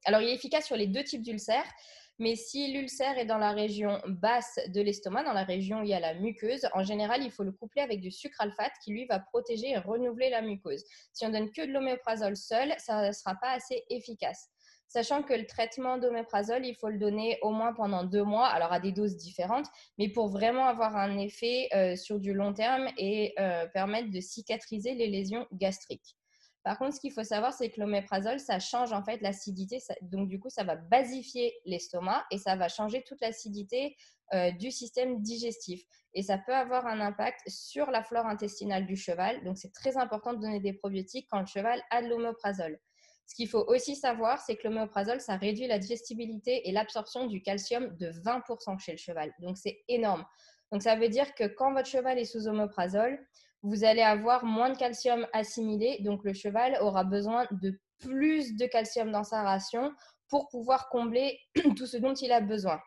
Alors, 0.04 0.20
il 0.20 0.28
est 0.28 0.34
efficace 0.34 0.66
sur 0.66 0.76
les 0.76 0.86
deux 0.86 1.04
types 1.04 1.22
d'ulcères. 1.22 1.70
Mais 2.18 2.36
si 2.36 2.72
l'ulcère 2.72 3.18
est 3.18 3.24
dans 3.24 3.38
la 3.38 3.52
région 3.52 4.00
basse 4.06 4.58
de 4.68 4.80
l'estomac, 4.80 5.24
dans 5.24 5.32
la 5.32 5.44
région 5.44 5.80
où 5.80 5.82
il 5.82 5.88
y 5.88 5.94
a 5.94 6.00
la 6.00 6.14
muqueuse, 6.14 6.68
en 6.74 6.84
général, 6.84 7.22
il 7.22 7.30
faut 7.30 7.42
le 7.42 7.52
coupler 7.52 7.82
avec 7.82 8.00
du 8.00 8.10
sucre 8.10 8.40
alphate 8.40 8.72
qui, 8.84 8.92
lui, 8.92 9.06
va 9.06 9.18
protéger 9.18 9.70
et 9.70 9.78
renouveler 9.78 10.30
la 10.30 10.42
muqueuse. 10.42 10.84
Si 11.12 11.26
on 11.26 11.30
donne 11.30 11.50
que 11.50 11.66
de 11.66 11.72
l'oméprazole 11.72 12.36
seul, 12.36 12.74
ça 12.78 13.06
ne 13.06 13.12
sera 13.12 13.34
pas 13.36 13.52
assez 13.52 13.84
efficace. 13.90 14.50
Sachant 14.92 15.22
que 15.22 15.32
le 15.32 15.46
traitement 15.46 15.96
d'oméprazole, 15.96 16.66
il 16.66 16.74
faut 16.74 16.90
le 16.90 16.98
donner 16.98 17.38
au 17.40 17.50
moins 17.50 17.72
pendant 17.72 18.04
deux 18.04 18.24
mois, 18.24 18.48
alors 18.48 18.72
à 18.72 18.78
des 18.78 18.92
doses 18.92 19.16
différentes, 19.16 19.64
mais 19.96 20.10
pour 20.10 20.28
vraiment 20.28 20.66
avoir 20.66 20.96
un 20.96 21.16
effet 21.16 21.68
euh, 21.74 21.96
sur 21.96 22.20
du 22.20 22.34
long 22.34 22.52
terme 22.52 22.88
et 22.98 23.32
euh, 23.38 23.66
permettre 23.68 24.10
de 24.10 24.20
cicatriser 24.20 24.94
les 24.94 25.06
lésions 25.06 25.46
gastriques. 25.50 26.18
Par 26.64 26.78
contre, 26.78 26.94
ce 26.94 27.00
qu'il 27.00 27.12
faut 27.12 27.24
savoir, 27.24 27.52
c'est 27.52 27.70
que 27.70 27.80
l'oméprazole, 27.80 28.38
ça 28.38 28.60
change 28.60 28.92
en 28.92 29.02
fait 29.02 29.20
l'acidité. 29.20 29.78
Donc, 30.02 30.28
du 30.28 30.38
coup, 30.38 30.48
ça 30.48 30.62
va 30.62 30.76
basifier 30.76 31.52
l'estomac 31.64 32.24
et 32.30 32.38
ça 32.38 32.54
va 32.54 32.68
changer 32.68 33.02
toute 33.02 33.20
l'acidité 33.20 33.96
euh, 34.32 34.52
du 34.52 34.70
système 34.70 35.20
digestif. 35.20 35.82
Et 36.14 36.22
ça 36.22 36.38
peut 36.38 36.54
avoir 36.54 36.86
un 36.86 37.00
impact 37.00 37.40
sur 37.48 37.90
la 37.90 38.04
flore 38.04 38.26
intestinale 38.26 38.86
du 38.86 38.96
cheval. 38.96 39.42
Donc, 39.44 39.58
c'est 39.58 39.72
très 39.72 39.96
important 39.96 40.34
de 40.34 40.40
donner 40.40 40.60
des 40.60 40.72
probiotiques 40.72 41.26
quand 41.30 41.40
le 41.40 41.46
cheval 41.46 41.82
a 41.90 42.00
de 42.00 42.08
l'oméprazole. 42.08 42.78
Ce 43.26 43.34
qu'il 43.34 43.48
faut 43.48 43.64
aussi 43.66 43.96
savoir, 43.96 44.40
c'est 44.40 44.56
que 44.56 44.68
l'oméprazole, 44.68 45.20
ça 45.20 45.36
réduit 45.36 45.66
la 45.66 45.78
digestibilité 45.78 46.68
et 46.68 46.72
l'absorption 46.72 47.26
du 47.26 47.42
calcium 47.42 47.96
de 47.96 48.10
20% 48.10 48.78
chez 48.78 48.92
le 48.92 48.98
cheval. 48.98 49.32
Donc, 49.40 49.58
c'est 49.58 49.82
énorme. 49.88 50.24
Donc, 50.70 50.82
ça 50.82 50.94
veut 50.94 51.08
dire 51.08 51.34
que 51.34 51.44
quand 51.44 51.72
votre 51.72 51.88
cheval 51.88 52.18
est 52.18 52.24
sous 52.24 52.46
oméprazole, 52.46 53.18
vous 53.62 53.84
allez 53.84 54.02
avoir 54.02 54.44
moins 54.44 54.70
de 54.70 54.76
calcium 54.76 55.26
assimilé. 55.32 55.98
Donc, 56.00 56.24
le 56.24 56.32
cheval 56.32 56.76
aura 56.80 57.04
besoin 57.04 57.46
de 57.50 57.78
plus 57.98 58.56
de 58.56 58.66
calcium 58.66 59.12
dans 59.12 59.24
sa 59.24 59.42
ration 59.42 59.92
pour 60.28 60.48
pouvoir 60.48 60.88
combler 60.88 61.38
tout 61.76 61.86
ce 61.86 61.96
dont 61.96 62.14
il 62.14 62.32
a 62.32 62.40
besoin. 62.40 62.80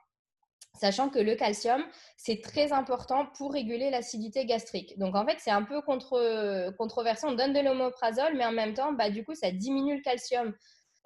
Sachant 0.79 1.09
que 1.09 1.19
le 1.19 1.35
calcium, 1.35 1.81
c'est 2.17 2.41
très 2.41 2.73
important 2.73 3.27
pour 3.37 3.53
réguler 3.53 3.89
l'acidité 3.89 4.45
gastrique. 4.45 4.97
Donc, 4.99 5.15
en 5.15 5.25
fait, 5.25 5.37
c'est 5.39 5.51
un 5.51 5.63
peu 5.63 5.81
contre, 5.81 6.71
controversé. 6.77 7.25
On 7.27 7.33
donne 7.33 7.53
de 7.53 7.61
l'homoprazole, 7.61 8.35
mais 8.35 8.45
en 8.45 8.51
même 8.51 8.73
temps, 8.73 8.91
bah, 8.91 9.09
du 9.09 9.23
coup, 9.23 9.35
ça 9.35 9.51
diminue 9.51 9.95
le 9.95 10.01
calcium 10.01 10.53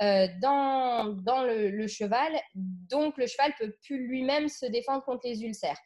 euh, 0.02 0.28
dans, 0.42 1.44
le, 1.44 1.88
cheval. 1.88 2.32
Donc, 2.56 3.18
le 3.18 3.28
cheval 3.28 3.54
peut 3.60 3.74
plus 3.84 4.08
lui-même 4.08 4.48
se 4.48 4.66
défendre 4.66 5.04
contre 5.04 5.28
les 5.28 5.44
ulcères. 5.44 5.78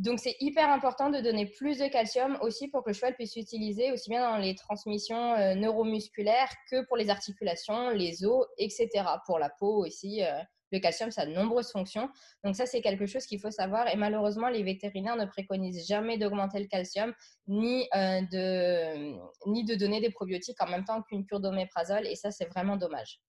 Donc, 0.00 0.18
c'est 0.18 0.34
hyper 0.40 0.70
important 0.70 1.10
de 1.10 1.20
donner 1.20 1.44
plus 1.44 1.76
de 1.78 1.86
calcium 1.86 2.38
aussi 2.40 2.68
pour 2.68 2.82
que 2.82 2.88
le 2.88 2.94
cheval 2.94 3.14
puisse 3.14 3.36
l'utiliser 3.36 3.92
aussi 3.92 4.08
bien 4.08 4.30
dans 4.30 4.38
les 4.38 4.54
transmissions 4.54 5.34
euh, 5.34 5.54
neuromusculaires 5.54 6.50
que 6.70 6.86
pour 6.86 6.96
les 6.96 7.10
articulations, 7.10 7.90
les 7.90 8.24
os, 8.24 8.46
etc. 8.56 8.88
Pour 9.26 9.38
la 9.38 9.50
peau 9.50 9.84
aussi, 9.84 10.24
euh, 10.24 10.40
le 10.72 10.78
calcium, 10.78 11.10
ça 11.10 11.22
a 11.22 11.26
de 11.26 11.32
nombreuses 11.32 11.70
fonctions. 11.70 12.08
Donc, 12.44 12.56
ça, 12.56 12.64
c'est 12.64 12.80
quelque 12.80 13.04
chose 13.04 13.26
qu'il 13.26 13.40
faut 13.40 13.50
savoir. 13.50 13.88
Et 13.88 13.96
malheureusement, 13.96 14.48
les 14.48 14.62
vétérinaires 14.62 15.16
ne 15.16 15.26
préconisent 15.26 15.86
jamais 15.86 16.16
d'augmenter 16.16 16.60
le 16.60 16.66
calcium 16.66 17.12
ni, 17.46 17.86
euh, 17.94 18.22
de, 18.32 19.18
ni 19.50 19.64
de 19.66 19.74
donner 19.74 20.00
des 20.00 20.10
probiotiques 20.10 20.62
en 20.62 20.68
même 20.70 20.84
temps 20.84 21.02
qu'une 21.02 21.26
cure 21.26 21.40
d'oméprazole. 21.40 22.06
Et 22.06 22.14
ça, 22.14 22.30
c'est 22.30 22.46
vraiment 22.46 22.78
dommage. 22.78 23.20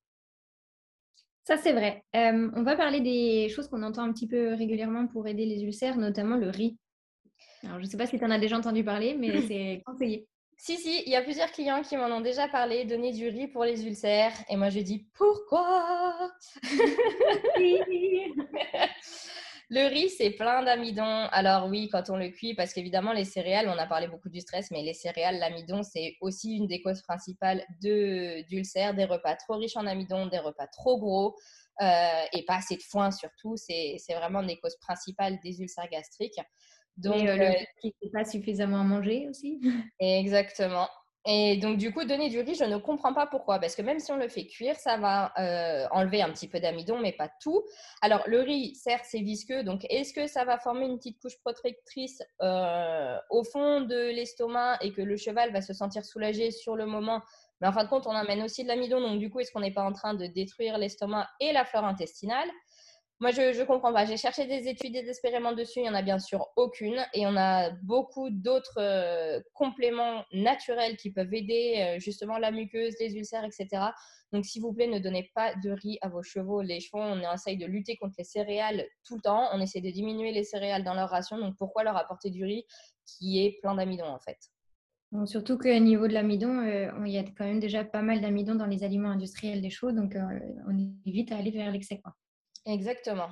Ça, 1.51 1.57
c'est 1.57 1.73
vrai. 1.73 2.01
Euh, 2.15 2.49
on 2.55 2.63
va 2.63 2.77
parler 2.77 3.01
des 3.01 3.49
choses 3.49 3.67
qu'on 3.67 3.83
entend 3.83 4.03
un 4.03 4.13
petit 4.13 4.25
peu 4.25 4.53
régulièrement 4.53 5.07
pour 5.07 5.27
aider 5.27 5.45
les 5.45 5.63
ulcères, 5.63 5.97
notamment 5.97 6.37
le 6.37 6.49
riz. 6.49 6.77
Alors, 7.65 7.77
je 7.79 7.83
ne 7.83 7.89
sais 7.89 7.97
pas 7.97 8.07
si 8.07 8.17
tu 8.17 8.23
en 8.23 8.31
as 8.31 8.39
déjà 8.39 8.57
entendu 8.57 8.85
parler, 8.85 9.17
mais 9.19 9.41
c'est 9.49 9.81
conseillé. 9.85 10.29
Si, 10.57 10.77
si, 10.77 11.03
il 11.05 11.11
y 11.11 11.15
a 11.17 11.21
plusieurs 11.21 11.51
clients 11.51 11.81
qui 11.81 11.97
m'en 11.97 12.05
ont 12.05 12.21
déjà 12.21 12.47
parlé, 12.47 12.85
donner 12.85 13.11
du 13.11 13.27
riz 13.27 13.49
pour 13.49 13.65
les 13.65 13.85
ulcères. 13.85 14.31
Et 14.47 14.55
moi, 14.55 14.69
je 14.69 14.79
dis 14.79 15.09
pourquoi? 15.13 16.31
Le 19.73 19.87
riz, 19.87 20.09
c'est 20.09 20.31
plein 20.31 20.63
d'amidon. 20.63 21.29
Alors 21.31 21.69
oui, 21.69 21.87
quand 21.89 22.09
on 22.09 22.17
le 22.17 22.27
cuit, 22.27 22.55
parce 22.55 22.73
qu'évidemment, 22.73 23.13
les 23.13 23.23
céréales, 23.23 23.69
on 23.69 23.77
a 23.77 23.87
parlé 23.87 24.09
beaucoup 24.09 24.27
du 24.27 24.41
stress, 24.41 24.69
mais 24.69 24.83
les 24.83 24.93
céréales, 24.93 25.39
l'amidon, 25.39 25.81
c'est 25.81 26.17
aussi 26.19 26.57
une 26.57 26.67
des 26.67 26.81
causes 26.81 27.01
principales 27.01 27.63
d'ulcères, 27.79 28.93
des 28.93 29.05
repas 29.05 29.37
trop 29.37 29.55
riches 29.55 29.77
en 29.77 29.87
amidon, 29.87 30.27
des 30.27 30.39
repas 30.39 30.67
trop 30.67 30.99
gros 30.99 31.37
euh, 31.81 32.23
et 32.33 32.43
pas 32.43 32.55
assez 32.55 32.75
de 32.75 32.81
foin 32.81 33.11
surtout. 33.11 33.55
C'est 33.55 33.95
vraiment 34.09 34.41
une 34.41 34.47
des 34.47 34.59
causes 34.59 34.75
principales 34.75 35.39
des 35.41 35.61
ulcères 35.61 35.87
gastriques. 35.89 36.41
Donc, 36.97 37.25
euh, 37.25 37.37
le 37.37 37.53
qui 37.79 37.95
n'est 38.03 38.11
pas 38.11 38.25
suffisamment 38.25 38.81
à 38.81 38.83
manger 38.83 39.29
aussi. 39.29 39.61
Exactement. 40.01 40.89
Et 41.25 41.57
donc, 41.57 41.77
du 41.77 41.93
coup, 41.93 42.03
donner 42.03 42.29
du 42.29 42.39
riz, 42.39 42.55
je 42.55 42.63
ne 42.63 42.77
comprends 42.77 43.13
pas 43.13 43.27
pourquoi. 43.27 43.59
Parce 43.59 43.75
que 43.75 43.83
même 43.83 43.99
si 43.99 44.11
on 44.11 44.17
le 44.17 44.27
fait 44.27 44.47
cuire, 44.47 44.75
ça 44.75 44.97
va 44.97 45.31
euh, 45.37 45.87
enlever 45.91 46.21
un 46.21 46.31
petit 46.31 46.47
peu 46.47 46.59
d'amidon, 46.59 46.97
mais 46.99 47.11
pas 47.11 47.29
tout. 47.41 47.63
Alors, 48.01 48.23
le 48.25 48.41
riz, 48.41 48.73
certes, 48.75 49.05
c'est 49.07 49.19
visqueux. 49.19 49.63
Donc, 49.63 49.85
est-ce 49.89 50.13
que 50.13 50.25
ça 50.25 50.45
va 50.45 50.57
former 50.57 50.85
une 50.85 50.97
petite 50.97 51.21
couche 51.21 51.37
protectrice 51.43 52.23
euh, 52.41 53.17
au 53.29 53.43
fond 53.43 53.81
de 53.81 54.09
l'estomac 54.09 54.79
et 54.81 54.91
que 54.91 55.01
le 55.01 55.15
cheval 55.15 55.51
va 55.53 55.61
se 55.61 55.73
sentir 55.73 56.03
soulagé 56.05 56.49
sur 56.49 56.75
le 56.75 56.87
moment? 56.87 57.21
Mais 57.59 57.67
en 57.67 57.71
fin 57.71 57.83
de 57.83 57.89
compte, 57.89 58.07
on 58.07 58.15
amène 58.15 58.41
aussi 58.41 58.63
de 58.63 58.67
l'amidon. 58.67 58.99
Donc, 58.99 59.19
du 59.19 59.29
coup, 59.29 59.39
est-ce 59.39 59.51
qu'on 59.51 59.59
n'est 59.59 59.73
pas 59.73 59.83
en 59.83 59.93
train 59.93 60.15
de 60.15 60.25
détruire 60.25 60.79
l'estomac 60.79 61.29
et 61.39 61.53
la 61.53 61.65
flore 61.65 61.85
intestinale? 61.85 62.49
Moi, 63.21 63.29
je 63.29 63.59
ne 63.59 63.65
comprends 63.65 63.93
pas. 63.93 64.03
J'ai 64.05 64.17
cherché 64.17 64.47
des 64.47 64.67
études 64.67 64.93
désespérément 64.93 65.53
dessus. 65.53 65.77
Il 65.77 65.83
n'y 65.83 65.89
en 65.89 65.93
a 65.93 66.01
bien 66.01 66.17
sûr 66.17 66.47
aucune. 66.55 67.05
Et 67.13 67.27
on 67.27 67.37
a 67.37 67.69
beaucoup 67.83 68.31
d'autres 68.31 68.79
euh, 68.79 69.39
compléments 69.53 70.25
naturels 70.33 70.97
qui 70.97 71.11
peuvent 71.11 71.31
aider 71.31 71.75
euh, 71.77 71.99
justement 71.99 72.39
la 72.39 72.49
muqueuse, 72.49 72.95
les 72.99 73.15
ulcères, 73.15 73.45
etc. 73.45 73.91
Donc, 74.33 74.45
s'il 74.45 74.63
vous 74.63 74.73
plaît, 74.73 74.87
ne 74.87 74.97
donnez 74.97 75.29
pas 75.35 75.53
de 75.53 75.69
riz 75.69 75.99
à 76.01 76.09
vos 76.09 76.23
chevaux. 76.23 76.63
Les 76.63 76.79
chevaux, 76.79 76.97
on 76.97 77.21
essaye 77.31 77.57
de 77.57 77.67
lutter 77.67 77.95
contre 77.95 78.15
les 78.17 78.23
céréales 78.23 78.87
tout 79.05 79.17
le 79.17 79.21
temps. 79.21 79.49
On 79.53 79.61
essaie 79.61 79.81
de 79.81 79.91
diminuer 79.91 80.31
les 80.31 80.43
céréales 80.43 80.83
dans 80.83 80.95
leur 80.95 81.11
ration. 81.11 81.37
Donc, 81.37 81.55
pourquoi 81.59 81.83
leur 81.83 81.97
apporter 81.97 82.31
du 82.31 82.43
riz 82.43 82.65
qui 83.05 83.45
est 83.45 83.59
plein 83.61 83.75
d'amidon 83.75 84.05
en 84.05 84.19
fait? 84.19 84.39
Surtout 85.25 85.59
qu'au 85.59 85.77
niveau 85.77 86.07
de 86.07 86.13
l'amidon, 86.13 86.57
euh, 86.65 86.89
il 87.05 87.11
y 87.11 87.19
a 87.19 87.23
quand 87.23 87.45
même 87.45 87.59
déjà 87.59 87.83
pas 87.83 88.01
mal 88.01 88.19
d'amidon 88.19 88.55
dans 88.55 88.65
les 88.65 88.83
aliments 88.83 89.09
industriels 89.09 89.61
des 89.61 89.69
chevaux, 89.69 89.91
donc 89.91 90.15
on 90.67 90.91
évite 91.05 91.31
à 91.33 91.37
aller 91.37 91.51
vers 91.51 91.69
l'excès. 91.69 92.01
Exactement. 92.65 93.29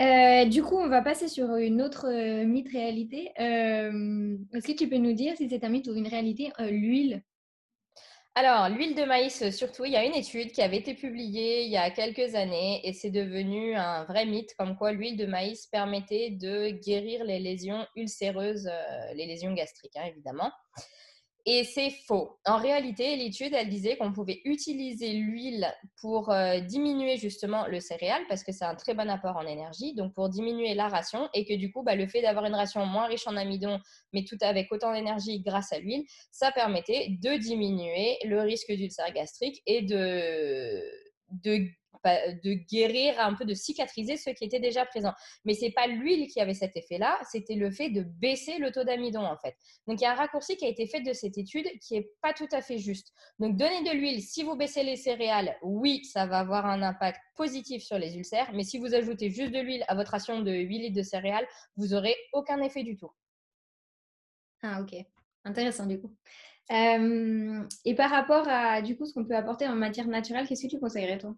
Euh, 0.00 0.46
du 0.46 0.62
coup, 0.62 0.76
on 0.76 0.88
va 0.88 1.02
passer 1.02 1.28
sur 1.28 1.54
une 1.56 1.80
autre 1.80 2.08
mythe 2.44 2.70
réalité. 2.72 3.32
Est-ce 3.36 4.66
que 4.66 4.76
tu 4.76 4.88
peux 4.88 4.96
nous 4.96 5.12
dire 5.12 5.36
si 5.36 5.48
c'est 5.48 5.64
un 5.64 5.68
mythe 5.68 5.88
ou 5.88 5.94
une 5.94 6.08
réalité, 6.08 6.50
l'huile? 6.58 7.22
Alors, 8.34 8.70
l'huile 8.70 8.94
de 8.94 9.04
maïs, 9.04 9.50
surtout, 9.50 9.84
il 9.84 9.92
y 9.92 9.96
a 9.96 10.04
une 10.06 10.14
étude 10.14 10.52
qui 10.52 10.62
avait 10.62 10.78
été 10.78 10.94
publiée 10.94 11.64
il 11.64 11.70
y 11.70 11.76
a 11.76 11.90
quelques 11.90 12.34
années 12.34 12.80
et 12.82 12.94
c'est 12.94 13.10
devenu 13.10 13.74
un 13.74 14.04
vrai 14.04 14.24
mythe 14.24 14.54
comme 14.58 14.74
quoi 14.74 14.92
l'huile 14.92 15.18
de 15.18 15.26
maïs 15.26 15.66
permettait 15.66 16.30
de 16.30 16.70
guérir 16.70 17.24
les 17.24 17.38
lésions 17.38 17.86
ulcéreuses, 17.94 18.70
les 19.14 19.26
lésions 19.26 19.52
gastriques, 19.52 19.96
hein, 19.96 20.06
évidemment. 20.06 20.50
Et 21.44 21.64
c'est 21.64 21.90
faux. 22.06 22.38
En 22.46 22.56
réalité, 22.58 23.16
l'étude, 23.16 23.52
elle 23.52 23.68
disait 23.68 23.96
qu'on 23.96 24.12
pouvait 24.12 24.40
utiliser 24.44 25.12
l'huile 25.12 25.66
pour 26.00 26.30
euh, 26.30 26.60
diminuer 26.60 27.16
justement 27.16 27.66
le 27.66 27.80
céréal 27.80 28.22
parce 28.28 28.44
que 28.44 28.52
c'est 28.52 28.64
un 28.64 28.76
très 28.76 28.94
bon 28.94 29.10
apport 29.10 29.36
en 29.36 29.46
énergie, 29.46 29.92
donc 29.94 30.14
pour 30.14 30.28
diminuer 30.28 30.74
la 30.74 30.86
ration 30.86 31.28
et 31.34 31.44
que 31.44 31.54
du 31.54 31.72
coup, 31.72 31.82
bah, 31.82 31.96
le 31.96 32.06
fait 32.06 32.22
d'avoir 32.22 32.44
une 32.44 32.54
ration 32.54 32.86
moins 32.86 33.06
riche 33.06 33.26
en 33.26 33.36
amidon, 33.36 33.80
mais 34.12 34.24
tout 34.24 34.38
avec 34.40 34.70
autant 34.70 34.92
d'énergie 34.92 35.40
grâce 35.40 35.72
à 35.72 35.80
l'huile, 35.80 36.04
ça 36.30 36.52
permettait 36.52 37.08
de 37.20 37.36
diminuer 37.36 38.18
le 38.24 38.40
risque 38.42 38.70
d'ulcère 38.70 39.12
gastrique 39.12 39.60
et 39.66 39.82
de, 39.82 40.80
de 41.30 41.66
de 42.04 42.54
guérir, 42.70 43.18
un 43.20 43.34
peu 43.34 43.44
de 43.44 43.54
cicatriser 43.54 44.16
ceux 44.16 44.32
qui 44.32 44.44
étaient 44.44 44.60
déjà 44.60 44.84
présents. 44.84 45.14
Mais 45.44 45.54
c'est 45.54 45.70
pas 45.70 45.86
l'huile 45.86 46.28
qui 46.28 46.40
avait 46.40 46.54
cet 46.54 46.76
effet-là, 46.76 47.18
c'était 47.30 47.54
le 47.54 47.70
fait 47.70 47.90
de 47.90 48.02
baisser 48.02 48.58
le 48.58 48.70
taux 48.70 48.84
d'amidon 48.84 49.24
en 49.24 49.36
fait. 49.36 49.54
Donc 49.86 50.00
il 50.00 50.04
y 50.04 50.06
a 50.06 50.12
un 50.12 50.16
raccourci 50.16 50.56
qui 50.56 50.64
a 50.64 50.68
été 50.68 50.86
fait 50.86 51.00
de 51.00 51.12
cette 51.12 51.38
étude 51.38 51.66
qui 51.80 51.96
est 51.96 52.10
pas 52.20 52.32
tout 52.32 52.48
à 52.52 52.60
fait 52.60 52.78
juste. 52.78 53.12
Donc 53.38 53.56
donner 53.56 53.82
de 53.82 53.96
l'huile, 53.96 54.20
si 54.22 54.42
vous 54.42 54.56
baissez 54.56 54.82
les 54.82 54.96
céréales, 54.96 55.56
oui, 55.62 56.04
ça 56.04 56.26
va 56.26 56.38
avoir 56.38 56.66
un 56.66 56.82
impact 56.82 57.20
positif 57.36 57.82
sur 57.82 57.98
les 57.98 58.16
ulcères, 58.16 58.52
mais 58.52 58.64
si 58.64 58.78
vous 58.78 58.94
ajoutez 58.94 59.30
juste 59.30 59.52
de 59.52 59.60
l'huile 59.60 59.84
à 59.88 59.94
votre 59.94 60.12
ration 60.12 60.42
de 60.42 60.52
8 60.52 60.78
litres 60.78 60.96
de 60.96 61.02
céréales, 61.02 61.46
vous 61.76 61.94
aurez 61.94 62.14
aucun 62.32 62.60
effet 62.62 62.82
du 62.82 62.96
tout. 62.96 63.10
Ah 64.62 64.80
ok, 64.80 64.94
intéressant 65.44 65.86
du 65.86 66.00
coup. 66.00 66.14
Euh, 66.70 67.66
et 67.84 67.94
par 67.94 68.10
rapport 68.10 68.46
à 68.48 68.80
du 68.82 68.96
coup 68.96 69.04
ce 69.04 69.12
qu'on 69.12 69.24
peut 69.24 69.36
apporter 69.36 69.66
en 69.66 69.74
matière 69.74 70.06
naturelle, 70.06 70.46
qu'est-ce 70.46 70.62
que 70.62 70.70
tu 70.70 70.78
conseillerais 70.78 71.18
toi? 71.18 71.34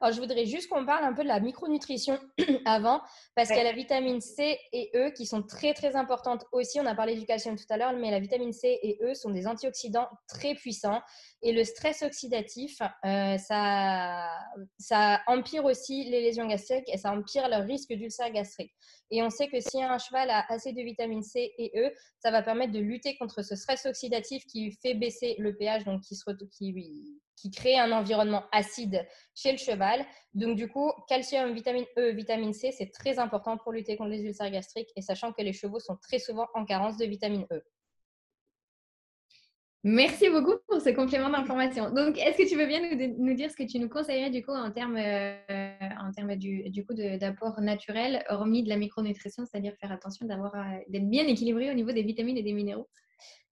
Alors, 0.00 0.14
je 0.14 0.20
voudrais 0.20 0.46
juste 0.46 0.68
qu'on 0.68 0.84
parle 0.84 1.04
un 1.04 1.12
peu 1.12 1.22
de 1.22 1.28
la 1.28 1.40
micronutrition 1.40 2.18
avant, 2.64 3.00
parce 3.34 3.48
qu'il 3.48 3.58
y 3.58 3.60
a 3.60 3.64
la 3.64 3.72
vitamine 3.72 4.20
C 4.20 4.58
et 4.72 4.90
E 4.94 5.10
qui 5.10 5.26
sont 5.26 5.42
très, 5.42 5.74
très 5.74 5.96
importantes 5.96 6.44
aussi. 6.52 6.80
On 6.80 6.86
a 6.86 6.94
parlé 6.94 7.14
du 7.16 7.24
calcium 7.24 7.56
tout 7.56 7.66
à 7.70 7.76
l'heure, 7.76 7.92
mais 7.92 8.10
la 8.10 8.20
vitamine 8.20 8.52
C 8.52 8.78
et 8.82 8.98
E 9.02 9.14
sont 9.14 9.30
des 9.30 9.46
antioxydants 9.46 10.08
très 10.28 10.54
puissants. 10.54 11.00
Et 11.42 11.52
le 11.52 11.64
stress 11.64 12.02
oxydatif, 12.02 12.78
euh, 13.04 13.38
ça, 13.38 14.28
ça 14.78 15.20
empire 15.26 15.64
aussi 15.64 16.04
les 16.04 16.20
lésions 16.20 16.46
gastriques 16.46 16.88
et 16.88 16.98
ça 16.98 17.12
empire 17.12 17.48
le 17.48 17.64
risque 17.64 17.92
d'ulcère 17.92 18.30
gastrique. 18.30 18.72
Et 19.10 19.22
on 19.22 19.28
sait 19.28 19.48
que 19.48 19.60
si 19.60 19.82
un 19.82 19.98
cheval 19.98 20.30
a 20.30 20.44
assez 20.48 20.72
de 20.72 20.80
vitamine 20.82 21.22
C 21.22 21.52
et 21.58 21.70
E, 21.78 21.92
ça 22.18 22.30
va 22.30 22.42
permettre 22.42 22.72
de 22.72 22.78
lutter 22.78 23.16
contre 23.18 23.42
ce 23.42 23.56
stress 23.56 23.84
oxydatif 23.84 24.46
qui 24.46 24.72
fait 24.72 24.94
baisser 24.94 25.36
le 25.38 25.54
pH, 25.54 25.84
donc 25.84 26.00
qui, 26.00 26.16
se, 26.16 26.24
qui, 26.56 26.72
qui 27.36 27.50
crée 27.50 27.78
un 27.78 27.92
environnement 27.92 28.44
acide 28.52 29.06
chez 29.34 29.52
le 29.52 29.58
cheval. 29.58 30.04
Donc, 30.34 30.56
du 30.56 30.68
coup, 30.68 30.92
calcium, 31.08 31.52
vitamine 31.52 31.86
E, 31.98 32.12
vitamine 32.12 32.52
C, 32.52 32.72
c'est 32.72 32.90
très 32.90 33.18
important 33.18 33.58
pour 33.58 33.72
lutter 33.72 33.96
contre 33.96 34.10
les 34.10 34.22
ulcères 34.22 34.50
gastriques 34.50 34.90
et 34.96 35.02
sachant 35.02 35.32
que 35.32 35.42
les 35.42 35.52
chevaux 35.52 35.80
sont 35.80 35.96
très 35.96 36.18
souvent 36.18 36.46
en 36.54 36.64
carence 36.64 36.96
de 36.96 37.04
vitamine 37.04 37.46
E. 37.52 37.62
Merci 39.84 40.30
beaucoup 40.30 40.52
pour 40.68 40.80
ce 40.80 40.90
complément 40.90 41.28
d'information. 41.28 41.90
Donc, 41.90 42.16
est-ce 42.16 42.38
que 42.38 42.48
tu 42.48 42.56
veux 42.56 42.66
bien 42.66 42.80
nous, 43.18 43.34
dire 43.34 43.50
ce 43.50 43.56
que 43.56 43.64
tu 43.64 43.80
nous 43.80 43.88
conseillerais 43.88 44.30
du 44.30 44.44
coup 44.44 44.52
en 44.52 44.70
termes, 44.70 44.96
euh, 44.96 45.34
en 46.00 46.12
termes 46.12 46.36
du, 46.36 46.70
du 46.70 46.86
coup 46.86 46.94
d'apport 46.94 47.60
naturel, 47.60 48.24
hormis 48.28 48.62
de 48.62 48.68
la 48.68 48.76
micronutrition, 48.76 49.44
c'est-à-dire 49.44 49.74
faire 49.80 49.90
attention 49.90 50.24
euh, 50.30 50.78
d'être 50.88 51.10
bien 51.10 51.26
équilibré 51.26 51.68
au 51.68 51.74
niveau 51.74 51.90
des 51.90 52.02
vitamines 52.02 52.36
et 52.36 52.44
des 52.44 52.52
minéraux? 52.52 52.88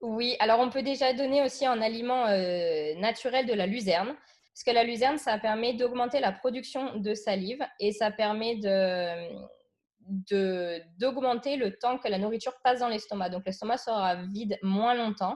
Oui, 0.01 0.35
alors 0.39 0.59
on 0.59 0.69
peut 0.69 0.81
déjà 0.81 1.13
donner 1.13 1.43
aussi 1.43 1.65
un 1.65 1.81
aliment 1.81 2.27
euh, 2.27 2.93
naturel 2.95 3.45
de 3.45 3.53
la 3.53 3.65
luzerne, 3.65 4.15
parce 4.53 4.63
que 4.65 4.71
la 4.71 4.83
luzerne, 4.83 5.17
ça 5.17 5.37
permet 5.37 5.73
d'augmenter 5.73 6.19
la 6.19 6.31
production 6.31 6.95
de 6.95 7.13
salive 7.13 7.61
et 7.79 7.91
ça 7.91 8.11
permet 8.11 8.57
d'augmenter 10.99 11.55
le 11.55 11.77
temps 11.77 11.97
que 11.97 12.07
la 12.07 12.17
nourriture 12.17 12.53
passe 12.63 12.79
dans 12.79 12.89
l'estomac. 12.89 13.29
Donc 13.29 13.45
l'estomac 13.45 13.77
sera 13.77 14.15
vide 14.15 14.57
moins 14.61 14.95
longtemps. 14.95 15.35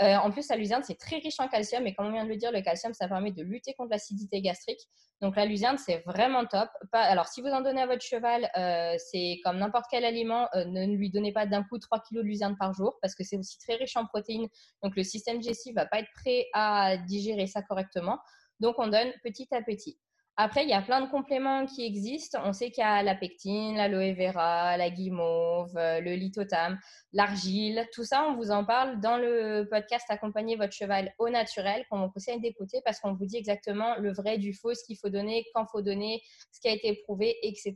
Euh, 0.00 0.16
en 0.16 0.30
plus, 0.30 0.48
la 0.48 0.56
luzerne, 0.56 0.82
c'est 0.84 0.98
très 0.98 1.16
riche 1.16 1.40
en 1.40 1.48
calcium. 1.48 1.86
Et 1.86 1.94
comme 1.94 2.06
on 2.06 2.12
vient 2.12 2.24
de 2.24 2.28
le 2.28 2.36
dire, 2.36 2.52
le 2.52 2.60
calcium, 2.60 2.94
ça 2.94 3.08
permet 3.08 3.32
de 3.32 3.42
lutter 3.42 3.74
contre 3.74 3.90
l'acidité 3.90 4.40
gastrique. 4.40 4.80
Donc, 5.20 5.36
la 5.36 5.44
luzerne, 5.44 5.76
c'est 5.78 6.02
vraiment 6.06 6.44
top. 6.46 6.68
alors, 6.92 7.26
si 7.26 7.40
vous 7.40 7.48
en 7.48 7.60
donnez 7.60 7.82
à 7.82 7.86
votre 7.86 8.02
cheval, 8.02 8.48
euh, 8.56 8.96
c'est 8.98 9.40
comme 9.44 9.58
n'importe 9.58 9.86
quel 9.90 10.04
aliment. 10.04 10.48
Euh, 10.54 10.64
ne 10.64 10.86
lui 10.86 11.10
donnez 11.10 11.32
pas 11.32 11.46
d'un 11.46 11.64
coup 11.64 11.78
3 11.78 12.00
kg 12.00 12.16
de 12.16 12.20
luzerne 12.22 12.56
par 12.58 12.72
jour 12.72 12.96
parce 13.02 13.14
que 13.14 13.24
c'est 13.24 13.36
aussi 13.36 13.58
très 13.58 13.74
riche 13.74 13.96
en 13.96 14.06
protéines. 14.06 14.48
Donc, 14.82 14.94
le 14.96 15.02
système 15.02 15.38
digestif 15.38 15.74
ne 15.74 15.80
va 15.80 15.86
pas 15.86 15.98
être 15.98 16.12
prêt 16.14 16.46
à 16.54 16.96
digérer 16.96 17.46
ça 17.46 17.62
correctement. 17.62 18.18
Donc, 18.60 18.76
on 18.78 18.86
donne 18.86 19.12
petit 19.24 19.48
à 19.52 19.62
petit. 19.62 19.98
Après, 20.40 20.62
il 20.62 20.70
y 20.70 20.72
a 20.72 20.80
plein 20.80 21.00
de 21.00 21.10
compléments 21.10 21.66
qui 21.66 21.84
existent. 21.84 22.38
On 22.44 22.52
sait 22.52 22.70
qu'il 22.70 22.82
y 22.82 22.86
a 22.86 23.02
la 23.02 23.16
pectine, 23.16 23.74
l'aloe 23.74 24.14
vera, 24.14 24.76
la 24.76 24.88
guimauve, 24.88 25.76
euh, 25.76 25.98
le 25.98 26.14
lithotam, 26.14 26.78
l'argile. 27.12 27.84
Tout 27.92 28.04
ça, 28.04 28.24
on 28.28 28.36
vous 28.36 28.52
en 28.52 28.64
parle 28.64 29.00
dans 29.00 29.16
le 29.16 29.66
podcast 29.68 30.06
Accompagner 30.10 30.54
votre 30.54 30.72
cheval 30.72 31.12
au 31.18 31.28
naturel 31.28 31.84
qu'on 31.90 32.02
vous 32.02 32.12
conseille 32.12 32.40
d'écouter 32.40 32.80
parce 32.84 33.00
qu'on 33.00 33.14
vous 33.14 33.26
dit 33.26 33.36
exactement 33.36 33.96
le 33.98 34.12
vrai 34.12 34.38
du 34.38 34.54
faux, 34.54 34.74
ce 34.74 34.84
qu'il 34.84 34.96
faut 34.96 35.08
donner, 35.08 35.44
quand 35.56 35.66
faut 35.66 35.82
donner, 35.82 36.22
ce 36.52 36.60
qui 36.60 36.68
a 36.68 36.72
été 36.72 36.94
prouvé, 37.02 37.36
etc. 37.42 37.74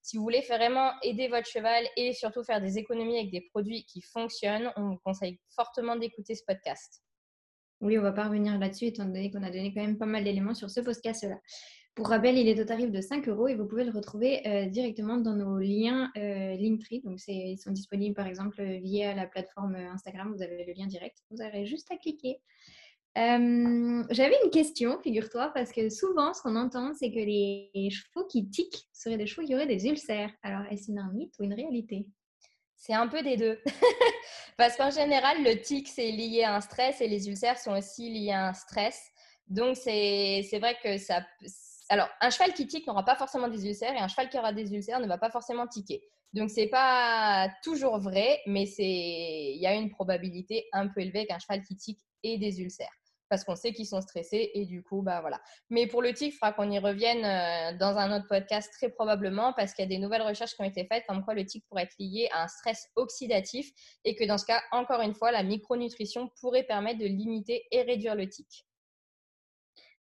Si 0.00 0.16
vous 0.16 0.22
voulez 0.22 0.42
vraiment 0.48 0.92
aider 1.02 1.26
votre 1.26 1.48
cheval 1.48 1.84
et 1.96 2.12
surtout 2.12 2.44
faire 2.44 2.60
des 2.60 2.78
économies 2.78 3.18
avec 3.18 3.32
des 3.32 3.48
produits 3.50 3.84
qui 3.84 4.00
fonctionnent, 4.00 4.70
on 4.76 4.90
vous 4.90 4.98
conseille 5.04 5.40
fortement 5.56 5.96
d'écouter 5.96 6.36
ce 6.36 6.44
podcast. 6.46 7.02
Oui, 7.80 7.98
on 7.98 8.02
va 8.02 8.12
pas 8.12 8.26
revenir 8.26 8.56
là-dessus 8.58 8.86
étant 8.86 9.06
donné 9.06 9.32
qu'on 9.32 9.42
a 9.42 9.50
donné 9.50 9.74
quand 9.74 9.82
même 9.82 9.98
pas 9.98 10.06
mal 10.06 10.22
d'éléments 10.22 10.54
sur 10.54 10.70
ce 10.70 10.80
podcast-là. 10.80 11.36
Pour 11.96 12.08
rappel, 12.08 12.36
il 12.36 12.46
est 12.46 12.60
au 12.60 12.64
tarif 12.64 12.90
de 12.90 13.00
5 13.00 13.26
euros 13.26 13.48
et 13.48 13.54
vous 13.54 13.64
pouvez 13.64 13.82
le 13.82 13.90
retrouver 13.90 14.46
euh, 14.46 14.66
directement 14.66 15.16
dans 15.16 15.32
nos 15.32 15.58
liens 15.58 16.12
euh, 16.18 16.54
Linktree. 16.54 17.00
Donc, 17.00 17.18
ils 17.26 17.56
sont 17.56 17.70
disponibles 17.70 18.14
par 18.14 18.26
exemple 18.26 18.62
via 18.62 19.14
la 19.14 19.26
plateforme 19.26 19.76
Instagram. 19.76 20.30
Vous 20.36 20.42
avez 20.42 20.66
le 20.66 20.74
lien 20.74 20.86
direct. 20.86 21.16
Vous 21.30 21.40
avez 21.40 21.64
juste 21.64 21.90
à 21.90 21.96
cliquer. 21.96 22.38
Euh, 23.16 24.04
j'avais 24.10 24.36
une 24.44 24.50
question, 24.50 25.00
figure-toi, 25.00 25.50
parce 25.54 25.72
que 25.72 25.88
souvent, 25.88 26.34
ce 26.34 26.42
qu'on 26.42 26.54
entend, 26.54 26.92
c'est 26.92 27.10
que 27.10 27.16
les 27.16 27.88
chevaux 27.90 28.26
qui 28.26 28.46
tiquent 28.50 28.86
seraient 28.92 29.16
des 29.16 29.26
chevaux 29.26 29.46
qui 29.46 29.54
auraient 29.54 29.66
des 29.66 29.86
ulcères. 29.86 30.30
Alors, 30.42 30.70
est-ce 30.70 30.92
un 30.92 31.12
mythe 31.14 31.32
ou 31.40 31.44
une 31.44 31.54
réalité? 31.54 32.06
C'est 32.76 32.92
un 32.92 33.08
peu 33.08 33.22
des 33.22 33.38
deux. 33.38 33.58
Parce 34.58 34.76
qu'en 34.76 34.90
général, 34.90 35.42
le 35.42 35.62
tic, 35.62 35.88
c'est 35.88 36.10
lié 36.10 36.42
à 36.42 36.56
un 36.56 36.60
stress 36.60 37.00
et 37.00 37.08
les 37.08 37.26
ulcères 37.26 37.58
sont 37.58 37.72
aussi 37.72 38.10
liés 38.10 38.32
à 38.32 38.48
un 38.48 38.52
stress. 38.52 39.00
Donc, 39.48 39.76
c'est 39.76 40.58
vrai 40.60 40.76
que 40.82 40.98
ça, 40.98 41.24
alors, 41.88 42.08
un 42.20 42.30
cheval 42.30 42.52
qui 42.52 42.66
tique 42.66 42.86
n'aura 42.86 43.04
pas 43.04 43.16
forcément 43.16 43.48
des 43.48 43.66
ulcères 43.66 43.94
et 43.94 43.98
un 43.98 44.08
cheval 44.08 44.28
qui 44.28 44.38
aura 44.38 44.52
des 44.52 44.72
ulcères 44.74 45.00
ne 45.00 45.06
va 45.06 45.18
pas 45.18 45.30
forcément 45.30 45.66
tiquer. 45.66 46.02
Donc, 46.32 46.50
ce 46.50 46.60
n'est 46.60 46.68
pas 46.68 47.48
toujours 47.62 47.98
vrai, 47.98 48.40
mais 48.46 48.64
il 48.64 49.60
y 49.60 49.66
a 49.66 49.74
une 49.74 49.90
probabilité 49.90 50.66
un 50.72 50.88
peu 50.88 51.00
élevée 51.00 51.26
qu'un 51.26 51.38
cheval 51.38 51.62
qui 51.62 51.76
tique 51.76 52.00
ait 52.24 52.38
des 52.38 52.60
ulcères 52.60 52.90
parce 53.28 53.44
qu'on 53.44 53.56
sait 53.56 53.72
qu'ils 53.72 53.86
sont 53.86 54.00
stressés 54.00 54.50
et 54.54 54.64
du 54.64 54.82
coup, 54.82 55.02
bah 55.02 55.20
voilà. 55.20 55.40
Mais 55.70 55.86
pour 55.86 56.02
le 56.02 56.12
tic, 56.12 56.28
il 56.28 56.32
faudra 56.32 56.52
qu'on 56.52 56.70
y 56.70 56.78
revienne 56.78 57.24
euh, 57.24 57.76
dans 57.78 57.96
un 57.96 58.16
autre 58.16 58.26
podcast 58.28 58.72
très 58.72 58.88
probablement 58.88 59.52
parce 59.54 59.72
qu'il 59.72 59.84
y 59.84 59.86
a 59.86 59.88
des 59.88 59.98
nouvelles 59.98 60.22
recherches 60.22 60.54
qui 60.54 60.62
ont 60.62 60.64
été 60.66 60.86
faites 60.86 61.04
comme 61.06 61.24
quoi 61.24 61.34
le 61.34 61.44
tic 61.44 61.64
pourrait 61.68 61.84
être 61.84 61.96
lié 61.98 62.28
à 62.32 62.44
un 62.44 62.48
stress 62.48 62.88
oxydatif 62.96 63.70
et 64.04 64.14
que 64.14 64.24
dans 64.24 64.38
ce 64.38 64.46
cas, 64.46 64.62
encore 64.72 65.00
une 65.00 65.14
fois, 65.14 65.32
la 65.32 65.42
micronutrition 65.42 66.30
pourrait 66.40 66.64
permettre 66.64 66.98
de 66.98 67.06
limiter 67.06 67.66
et 67.70 67.82
réduire 67.82 68.14
le 68.14 68.28
tic. 68.28 68.65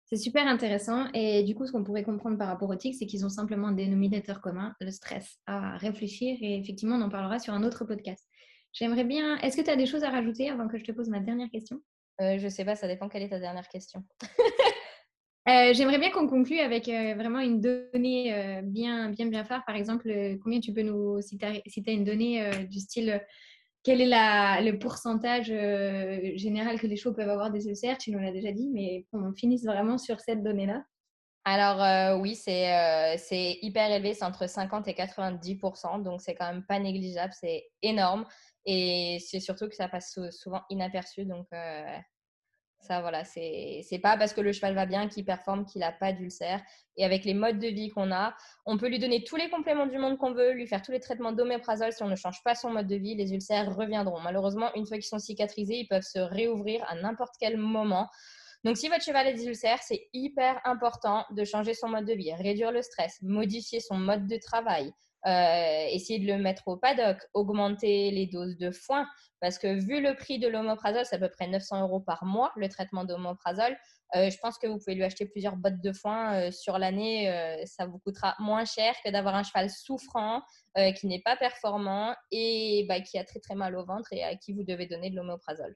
C'est 0.06 0.18
super 0.18 0.48
intéressant. 0.48 1.08
Et 1.14 1.44
du 1.44 1.56
coup, 1.56 1.66
ce 1.66 1.72
qu'on 1.72 1.84
pourrait 1.84 2.04
comprendre 2.04 2.38
par 2.38 2.48
rapport 2.48 2.70
au 2.70 2.76
TIC, 2.76 2.96
c'est 2.96 3.08
qu'ils 3.08 3.26
ont 3.26 3.30
simplement 3.30 3.68
un 3.68 3.72
dénominateur 3.72 4.40
commun, 4.40 4.76
le 4.80 4.92
stress, 4.92 5.40
à 5.48 5.78
réfléchir. 5.78 6.38
Et 6.42 6.58
effectivement, 6.58 6.96
on 6.96 7.02
en 7.02 7.10
parlera 7.10 7.40
sur 7.40 7.54
un 7.54 7.64
autre 7.64 7.86
podcast. 7.86 8.24
J'aimerais 8.72 9.04
bien. 9.06 9.38
Est-ce 9.38 9.58
que 9.58 9.64
tu 9.64 9.70
as 9.70 9.76
des 9.76 9.88
choses 9.88 10.04
à 10.04 10.12
rajouter 10.12 10.50
avant 10.50 10.68
que 10.68 10.78
je 10.78 10.84
te 10.84 10.92
pose 10.92 11.10
ma 11.10 11.20
dernière 11.20 11.50
question? 11.50 11.82
Euh, 12.22 12.38
Je 12.38 12.46
ne 12.46 12.50
sais 12.50 12.66
pas, 12.66 12.76
ça 12.76 12.88
dépend 12.88 13.10
quelle 13.10 13.24
est 13.24 13.30
ta 13.30 13.40
dernière 13.40 13.68
question. 13.68 14.04
Euh, 15.48 15.74
j'aimerais 15.74 16.00
bien 16.00 16.10
qu'on 16.10 16.28
conclue 16.28 16.58
avec 16.58 16.90
euh, 16.90 17.14
vraiment 17.14 17.40
une 17.40 17.62
donnée 17.62 18.34
euh, 18.34 18.62
bien, 18.64 19.12
bien, 19.12 19.28
bien 19.28 19.46
phare. 19.46 19.64
Par 19.66 19.76
exemple, 19.76 20.12
combien 20.42 20.60
tu 20.60 20.74
peux 20.74 20.82
nous, 20.82 21.22
si 21.22 21.38
tu 21.38 21.46
as, 21.46 21.92
une 21.92 22.04
donnée 22.04 22.66
du 22.68 22.80
style, 22.80 23.22
quel 23.86 24.02
est 24.02 24.62
le 24.62 24.78
pourcentage 24.78 25.46
général 26.36 26.80
que 26.80 26.88
les 26.88 26.98
chevaux 26.98 27.16
peuvent 27.16 27.30
avoir 27.30 27.52
des 27.52 27.68
ulcères? 27.68 27.98
Tu 27.98 28.12
nous 28.12 28.20
l'as 28.20 28.34
déjà 28.34 28.52
dit, 28.52 28.70
mais 28.74 29.06
qu'on 29.12 29.34
finisse 29.34 29.64
vraiment 29.64 29.98
sur 29.98 30.20
cette 30.20 30.44
donnée-là. 30.44 30.84
Alors 31.46 32.20
oui, 32.20 32.36
c'est 32.36 33.60
hyper 33.62 33.92
élevé, 33.92 34.16
c'est 34.16 34.26
entre 34.26 34.50
50 34.50 34.88
et 34.88 34.94
90% 34.94 36.02
donc 36.02 36.20
c'est 36.20 36.34
quand 36.34 36.52
même 36.52 36.66
pas 36.66 36.80
négligeable, 36.80 37.34
c'est 37.40 37.70
énorme. 37.84 38.26
Et 38.66 39.20
c'est 39.24 39.40
surtout 39.40 39.70
que 39.70 39.76
ça 39.76 39.88
passe 39.88 40.20
souvent 40.32 40.64
inaperçu, 40.72 41.26
donc 41.26 41.46
ça, 42.86 43.02
voilà, 43.02 43.24
c'est 43.26 44.00
pas 44.02 44.18
parce 44.18 44.34
que 44.34 44.42
le 44.42 44.54
cheval 44.54 44.76
va 44.76 44.86
bien 44.86 45.08
qu'il 45.08 45.26
performe 45.26 45.66
qu'il 45.66 45.82
n'a 45.82 45.92
pas 45.92 46.14
d'ulcère. 46.14 46.62
Et 46.98 47.04
avec 47.04 47.26
les 47.26 47.34
modes 47.34 47.60
de 47.60 47.68
vie 47.68 47.90
qu'on 47.90 48.12
a, 48.12 48.34
on 48.66 48.78
peut 48.78 48.88
lui 48.88 49.00
donner 49.00 49.24
tous 49.24 49.36
les 49.36 49.50
compléments 49.50 49.88
du 49.88 49.98
monde 49.98 50.18
qu'on 50.18 50.34
veut, 50.34 50.52
lui 50.54 50.68
faire 50.68 50.82
tous 50.82 50.92
les 50.92 51.00
traitements 51.00 51.34
d'oméprazole. 51.34 51.92
Si 51.92 52.04
on 52.04 52.08
ne 52.08 52.16
change 52.16 52.42
pas 52.44 52.56
son 52.56 52.70
mode 52.70 52.88
de 52.88 52.96
vie, 52.96 53.16
les 53.16 53.34
ulcères 53.34 53.76
reviendront. 53.76 54.22
Malheureusement, 54.22 54.70
une 54.76 54.86
fois 54.86 54.98
qu'ils 54.98 55.06
sont 55.06 55.20
cicatrisés, 55.20 55.80
ils 55.80 55.88
peuvent 55.88 56.04
se 56.04 56.20
réouvrir 56.20 56.86
à 56.88 56.96
n'importe 56.96 57.36
quel 57.40 57.58
moment. 57.58 58.08
Donc, 58.64 58.78
si 58.78 58.88
votre 58.88 59.04
cheval 59.04 59.28
a 59.28 59.34
des 59.34 59.46
ulcères, 59.46 59.82
c'est 59.82 60.08
hyper 60.14 60.60
important 60.64 61.26
de 61.32 61.44
changer 61.44 61.74
son 61.74 61.90
mode 61.90 62.06
de 62.06 62.14
vie, 62.14 62.34
réduire 62.34 62.72
le 62.72 62.82
stress, 62.82 63.20
modifier 63.22 63.80
son 63.80 63.98
mode 63.98 64.28
de 64.28 64.38
travail, 64.38 64.92
euh, 65.26 65.86
essayer 65.90 66.20
de 66.20 66.28
le 66.28 66.38
mettre 66.38 66.68
au 66.68 66.78
paddock, 66.78 67.18
augmenter 67.34 68.12
les 68.12 68.28
doses 68.28 68.58
de 68.58 68.72
foin, 68.72 69.08
parce 69.42 69.58
que 69.58 69.74
vu 69.74 70.02
le 70.02 70.16
prix 70.16 70.40
de 70.40 70.48
l'omoprazole, 70.48 71.06
c'est 71.06 71.16
à 71.16 71.20
peu 71.20 71.30
près 71.30 71.48
900 71.48 71.82
euros 71.82 72.00
par 72.00 72.26
mois, 72.26 72.52
le 72.56 72.70
traitement 72.70 73.06
d'omoprazole. 73.06 73.76
Euh, 74.16 74.30
je 74.30 74.38
pense 74.38 74.58
que 74.58 74.68
vous 74.68 74.78
pouvez 74.78 74.96
lui 74.96 75.04
acheter 75.04 75.26
plusieurs 75.26 75.58
bottes 75.58 75.82
de 75.82 75.92
foin 75.92 76.36
euh, 76.36 76.52
sur 76.52 76.78
l'année. 76.78 77.26
ça 77.66 77.86
vous 77.86 78.00
coûtera 78.00 78.36
moins 78.40 78.66
cher 78.66 78.94
que 79.04 79.12
d'avoir 79.12 79.36
un 79.36 79.44
cheval 79.44 79.70
souffrant, 79.70 80.42
qui 80.96 81.08
n'est 81.08 81.22
pas 81.22 81.36
performant 81.38 82.16
et 82.32 82.86
bah, 82.88 83.00
qui 83.02 83.18
a 83.18 83.24
très 83.24 83.40
très 83.40 83.56
mal 83.56 83.76
au 83.76 83.86
ventre 83.86 84.12
et 84.14 84.24
à 84.24 84.36
qui 84.36 84.54
vous 84.54 84.64
devez 84.64 84.86
donner 84.86 85.10
de 85.10 85.16
l'omoprazole. 85.16 85.76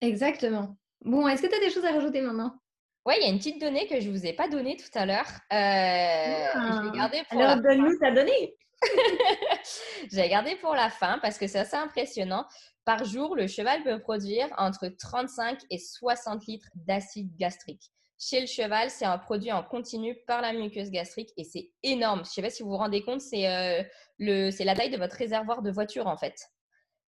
Exactement. 0.00 0.76
Bon, 1.04 1.26
est-ce 1.28 1.42
que 1.42 1.48
tu 1.48 1.54
as 1.54 1.60
des 1.60 1.70
choses 1.70 1.84
à 1.84 1.92
rajouter 1.92 2.20
maintenant? 2.20 2.58
Oui, 3.06 3.14
il 3.20 3.22
y 3.22 3.26
a 3.26 3.30
une 3.30 3.38
petite 3.38 3.60
donnée 3.60 3.86
que 3.86 4.00
je 4.00 4.08
ne 4.08 4.12
vous 4.16 4.26
ai 4.26 4.32
pas 4.32 4.48
donnée 4.48 4.76
tout 4.76 4.98
à 4.98 5.06
l'heure. 5.06 5.28
Euh, 5.52 6.48
ah, 6.54 7.10
alors, 7.30 7.56
donne-nous 7.62 7.98
ta 8.00 8.10
donnée. 8.10 8.56
J'ai 10.12 10.28
gardé 10.28 10.56
pour 10.56 10.74
la 10.74 10.90
fin 10.90 11.18
parce 11.22 11.38
que 11.38 11.46
c'est 11.46 11.60
assez 11.60 11.76
impressionnant. 11.76 12.44
Par 12.84 13.04
jour, 13.04 13.36
le 13.36 13.46
cheval 13.46 13.84
peut 13.84 14.00
produire 14.00 14.48
entre 14.58 14.88
35 14.88 15.60
et 15.70 15.78
60 15.78 16.46
litres 16.46 16.68
d'acide 16.74 17.34
gastrique. 17.36 17.92
Chez 18.18 18.40
le 18.40 18.46
cheval, 18.46 18.90
c'est 18.90 19.04
un 19.04 19.18
produit 19.18 19.52
en 19.52 19.62
continu 19.62 20.16
par 20.26 20.40
la 20.40 20.52
muqueuse 20.52 20.90
gastrique 20.90 21.30
et 21.36 21.44
c'est 21.44 21.70
énorme. 21.84 22.20
Je 22.24 22.30
ne 22.30 22.32
sais 22.32 22.42
pas 22.42 22.50
si 22.50 22.64
vous 22.64 22.70
vous 22.70 22.76
rendez 22.76 23.02
compte, 23.02 23.20
c'est 23.20 23.46
euh, 23.46 23.82
la 24.18 24.74
taille 24.74 24.90
de 24.90 24.96
votre 24.96 25.16
réservoir 25.16 25.62
de 25.62 25.70
voiture 25.70 26.08
en 26.08 26.16
fait. 26.16 26.34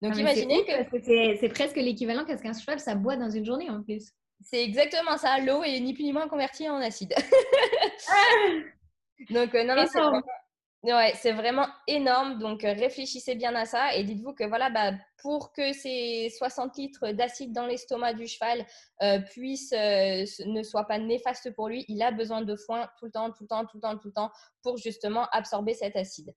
Donc 0.00 0.12
ah, 0.14 0.20
imaginez 0.20 0.64
que. 0.64 1.36
C'est 1.40 1.48
presque 1.48 1.76
l'équivalent 1.76 2.24
qu'à 2.24 2.36
ce 2.36 2.42
qu'un 2.42 2.52
cheval, 2.52 2.78
ça 2.78 2.94
boit 2.94 3.16
dans 3.16 3.30
une 3.30 3.44
journée 3.44 3.68
en 3.68 3.82
plus. 3.82 4.12
C'est 4.40 4.62
exactement 4.62 5.16
ça. 5.16 5.38
L'eau 5.40 5.62
est 5.62 5.80
ni 5.80 5.94
plus 5.94 6.04
ni 6.04 6.12
moins 6.12 6.28
convertie 6.28 6.68
en 6.68 6.76
acide. 6.76 7.14
Ah 8.08 8.12
Donc, 9.30 9.54
euh, 9.54 9.64
non, 9.64 9.74
non, 9.74 9.86
c'est 9.86 10.00
vraiment... 10.00 10.22
Ouais, 10.84 11.12
c'est 11.16 11.32
vraiment 11.32 11.66
énorme. 11.88 12.38
Donc, 12.38 12.62
euh, 12.62 12.72
réfléchissez 12.72 13.34
bien 13.34 13.52
à 13.56 13.64
ça 13.64 13.96
et 13.96 14.04
dites-vous 14.04 14.32
que 14.32 14.44
voilà, 14.44 14.70
bah, 14.70 14.92
pour 15.20 15.52
que 15.52 15.72
ces 15.72 16.32
60 16.38 16.76
litres 16.76 17.10
d'acide 17.10 17.52
dans 17.52 17.66
l'estomac 17.66 18.14
du 18.14 18.28
cheval 18.28 18.64
euh, 19.02 19.18
puissent, 19.18 19.72
ne 19.72 20.62
soient 20.62 20.86
pas 20.86 20.98
néfastes 20.98 21.52
pour 21.54 21.68
lui, 21.68 21.84
il 21.88 22.00
a 22.00 22.12
besoin 22.12 22.42
de 22.42 22.54
foin 22.54 22.88
tout 22.96 23.06
le 23.06 23.10
temps, 23.10 23.32
tout 23.32 23.42
le 23.42 23.48
temps, 23.48 23.66
tout 23.66 23.76
le 23.76 23.80
temps, 23.80 23.98
tout 23.98 24.08
le 24.08 24.12
temps 24.12 24.30
pour 24.62 24.76
justement 24.76 25.26
absorber 25.32 25.74
cet 25.74 25.96
acide. 25.96 26.32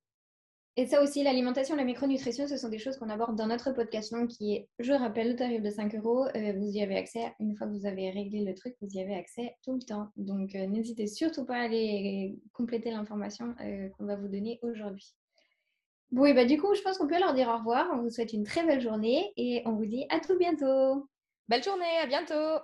Et 0.78 0.86
ça 0.86 1.04
aussi, 1.04 1.22
l'alimentation, 1.22 1.76
la 1.76 1.84
micronutrition, 1.84 2.48
ce 2.48 2.56
sont 2.56 2.70
des 2.70 2.78
choses 2.78 2.98
qu'on 2.98 3.10
aborde 3.10 3.36
dans 3.36 3.48
notre 3.48 3.72
podcast 3.74 4.14
long 4.14 4.26
qui 4.26 4.56
est, 4.56 4.70
je 4.80 4.94
rappelle, 4.94 5.32
le 5.32 5.36
tarif 5.36 5.62
de 5.62 5.70
5 5.70 5.96
euros. 5.96 6.26
Euh, 6.28 6.54
vous 6.58 6.70
y 6.70 6.82
avez 6.82 6.96
accès, 6.96 7.34
une 7.42 7.58
fois 7.58 7.68
que 7.68 7.74
vous 7.74 7.86
avez 7.86 8.10
réglé 8.10 8.46
le 8.46 8.56
truc, 8.56 8.76
vous 8.80 8.88
y 8.94 9.02
avez 9.02 9.16
accès 9.16 9.54
tout 9.66 9.74
le 9.74 9.82
temps. 9.82 10.08
Donc, 10.16 10.56
euh, 10.56 10.68
n'hésitez 10.68 11.08
surtout 11.08 11.46
pas 11.46 11.56
à 11.56 11.64
aller 11.64 12.40
compléter 12.54 12.90
l'information 12.90 13.54
euh, 13.62 13.90
qu'on 13.90 14.06
va 14.06 14.16
vous 14.16 14.30
donner 14.30 14.60
aujourd'hui. 14.62 15.14
Bon, 16.12 16.24
et 16.24 16.34
bah, 16.34 16.46
du 16.46 16.58
coup, 16.58 16.74
je 16.74 16.82
pense 16.82 16.98
qu'on 16.98 17.08
peut 17.08 17.20
leur 17.20 17.34
dire 17.34 17.50
au 17.50 17.58
revoir. 17.58 17.90
On 17.94 18.02
vous 18.02 18.10
souhaite 18.10 18.32
une 18.32 18.46
très 18.46 18.66
belle 18.66 18.82
journée 18.82 19.34
et 19.36 19.62
on 19.66 19.74
vous 19.74 19.86
dit 19.86 20.06
à 20.10 20.22
tout 20.22 20.38
bientôt. 20.38 21.10
Belle 21.50 21.64
journée, 21.64 21.98
à 22.02 22.08
bientôt. 22.08 22.60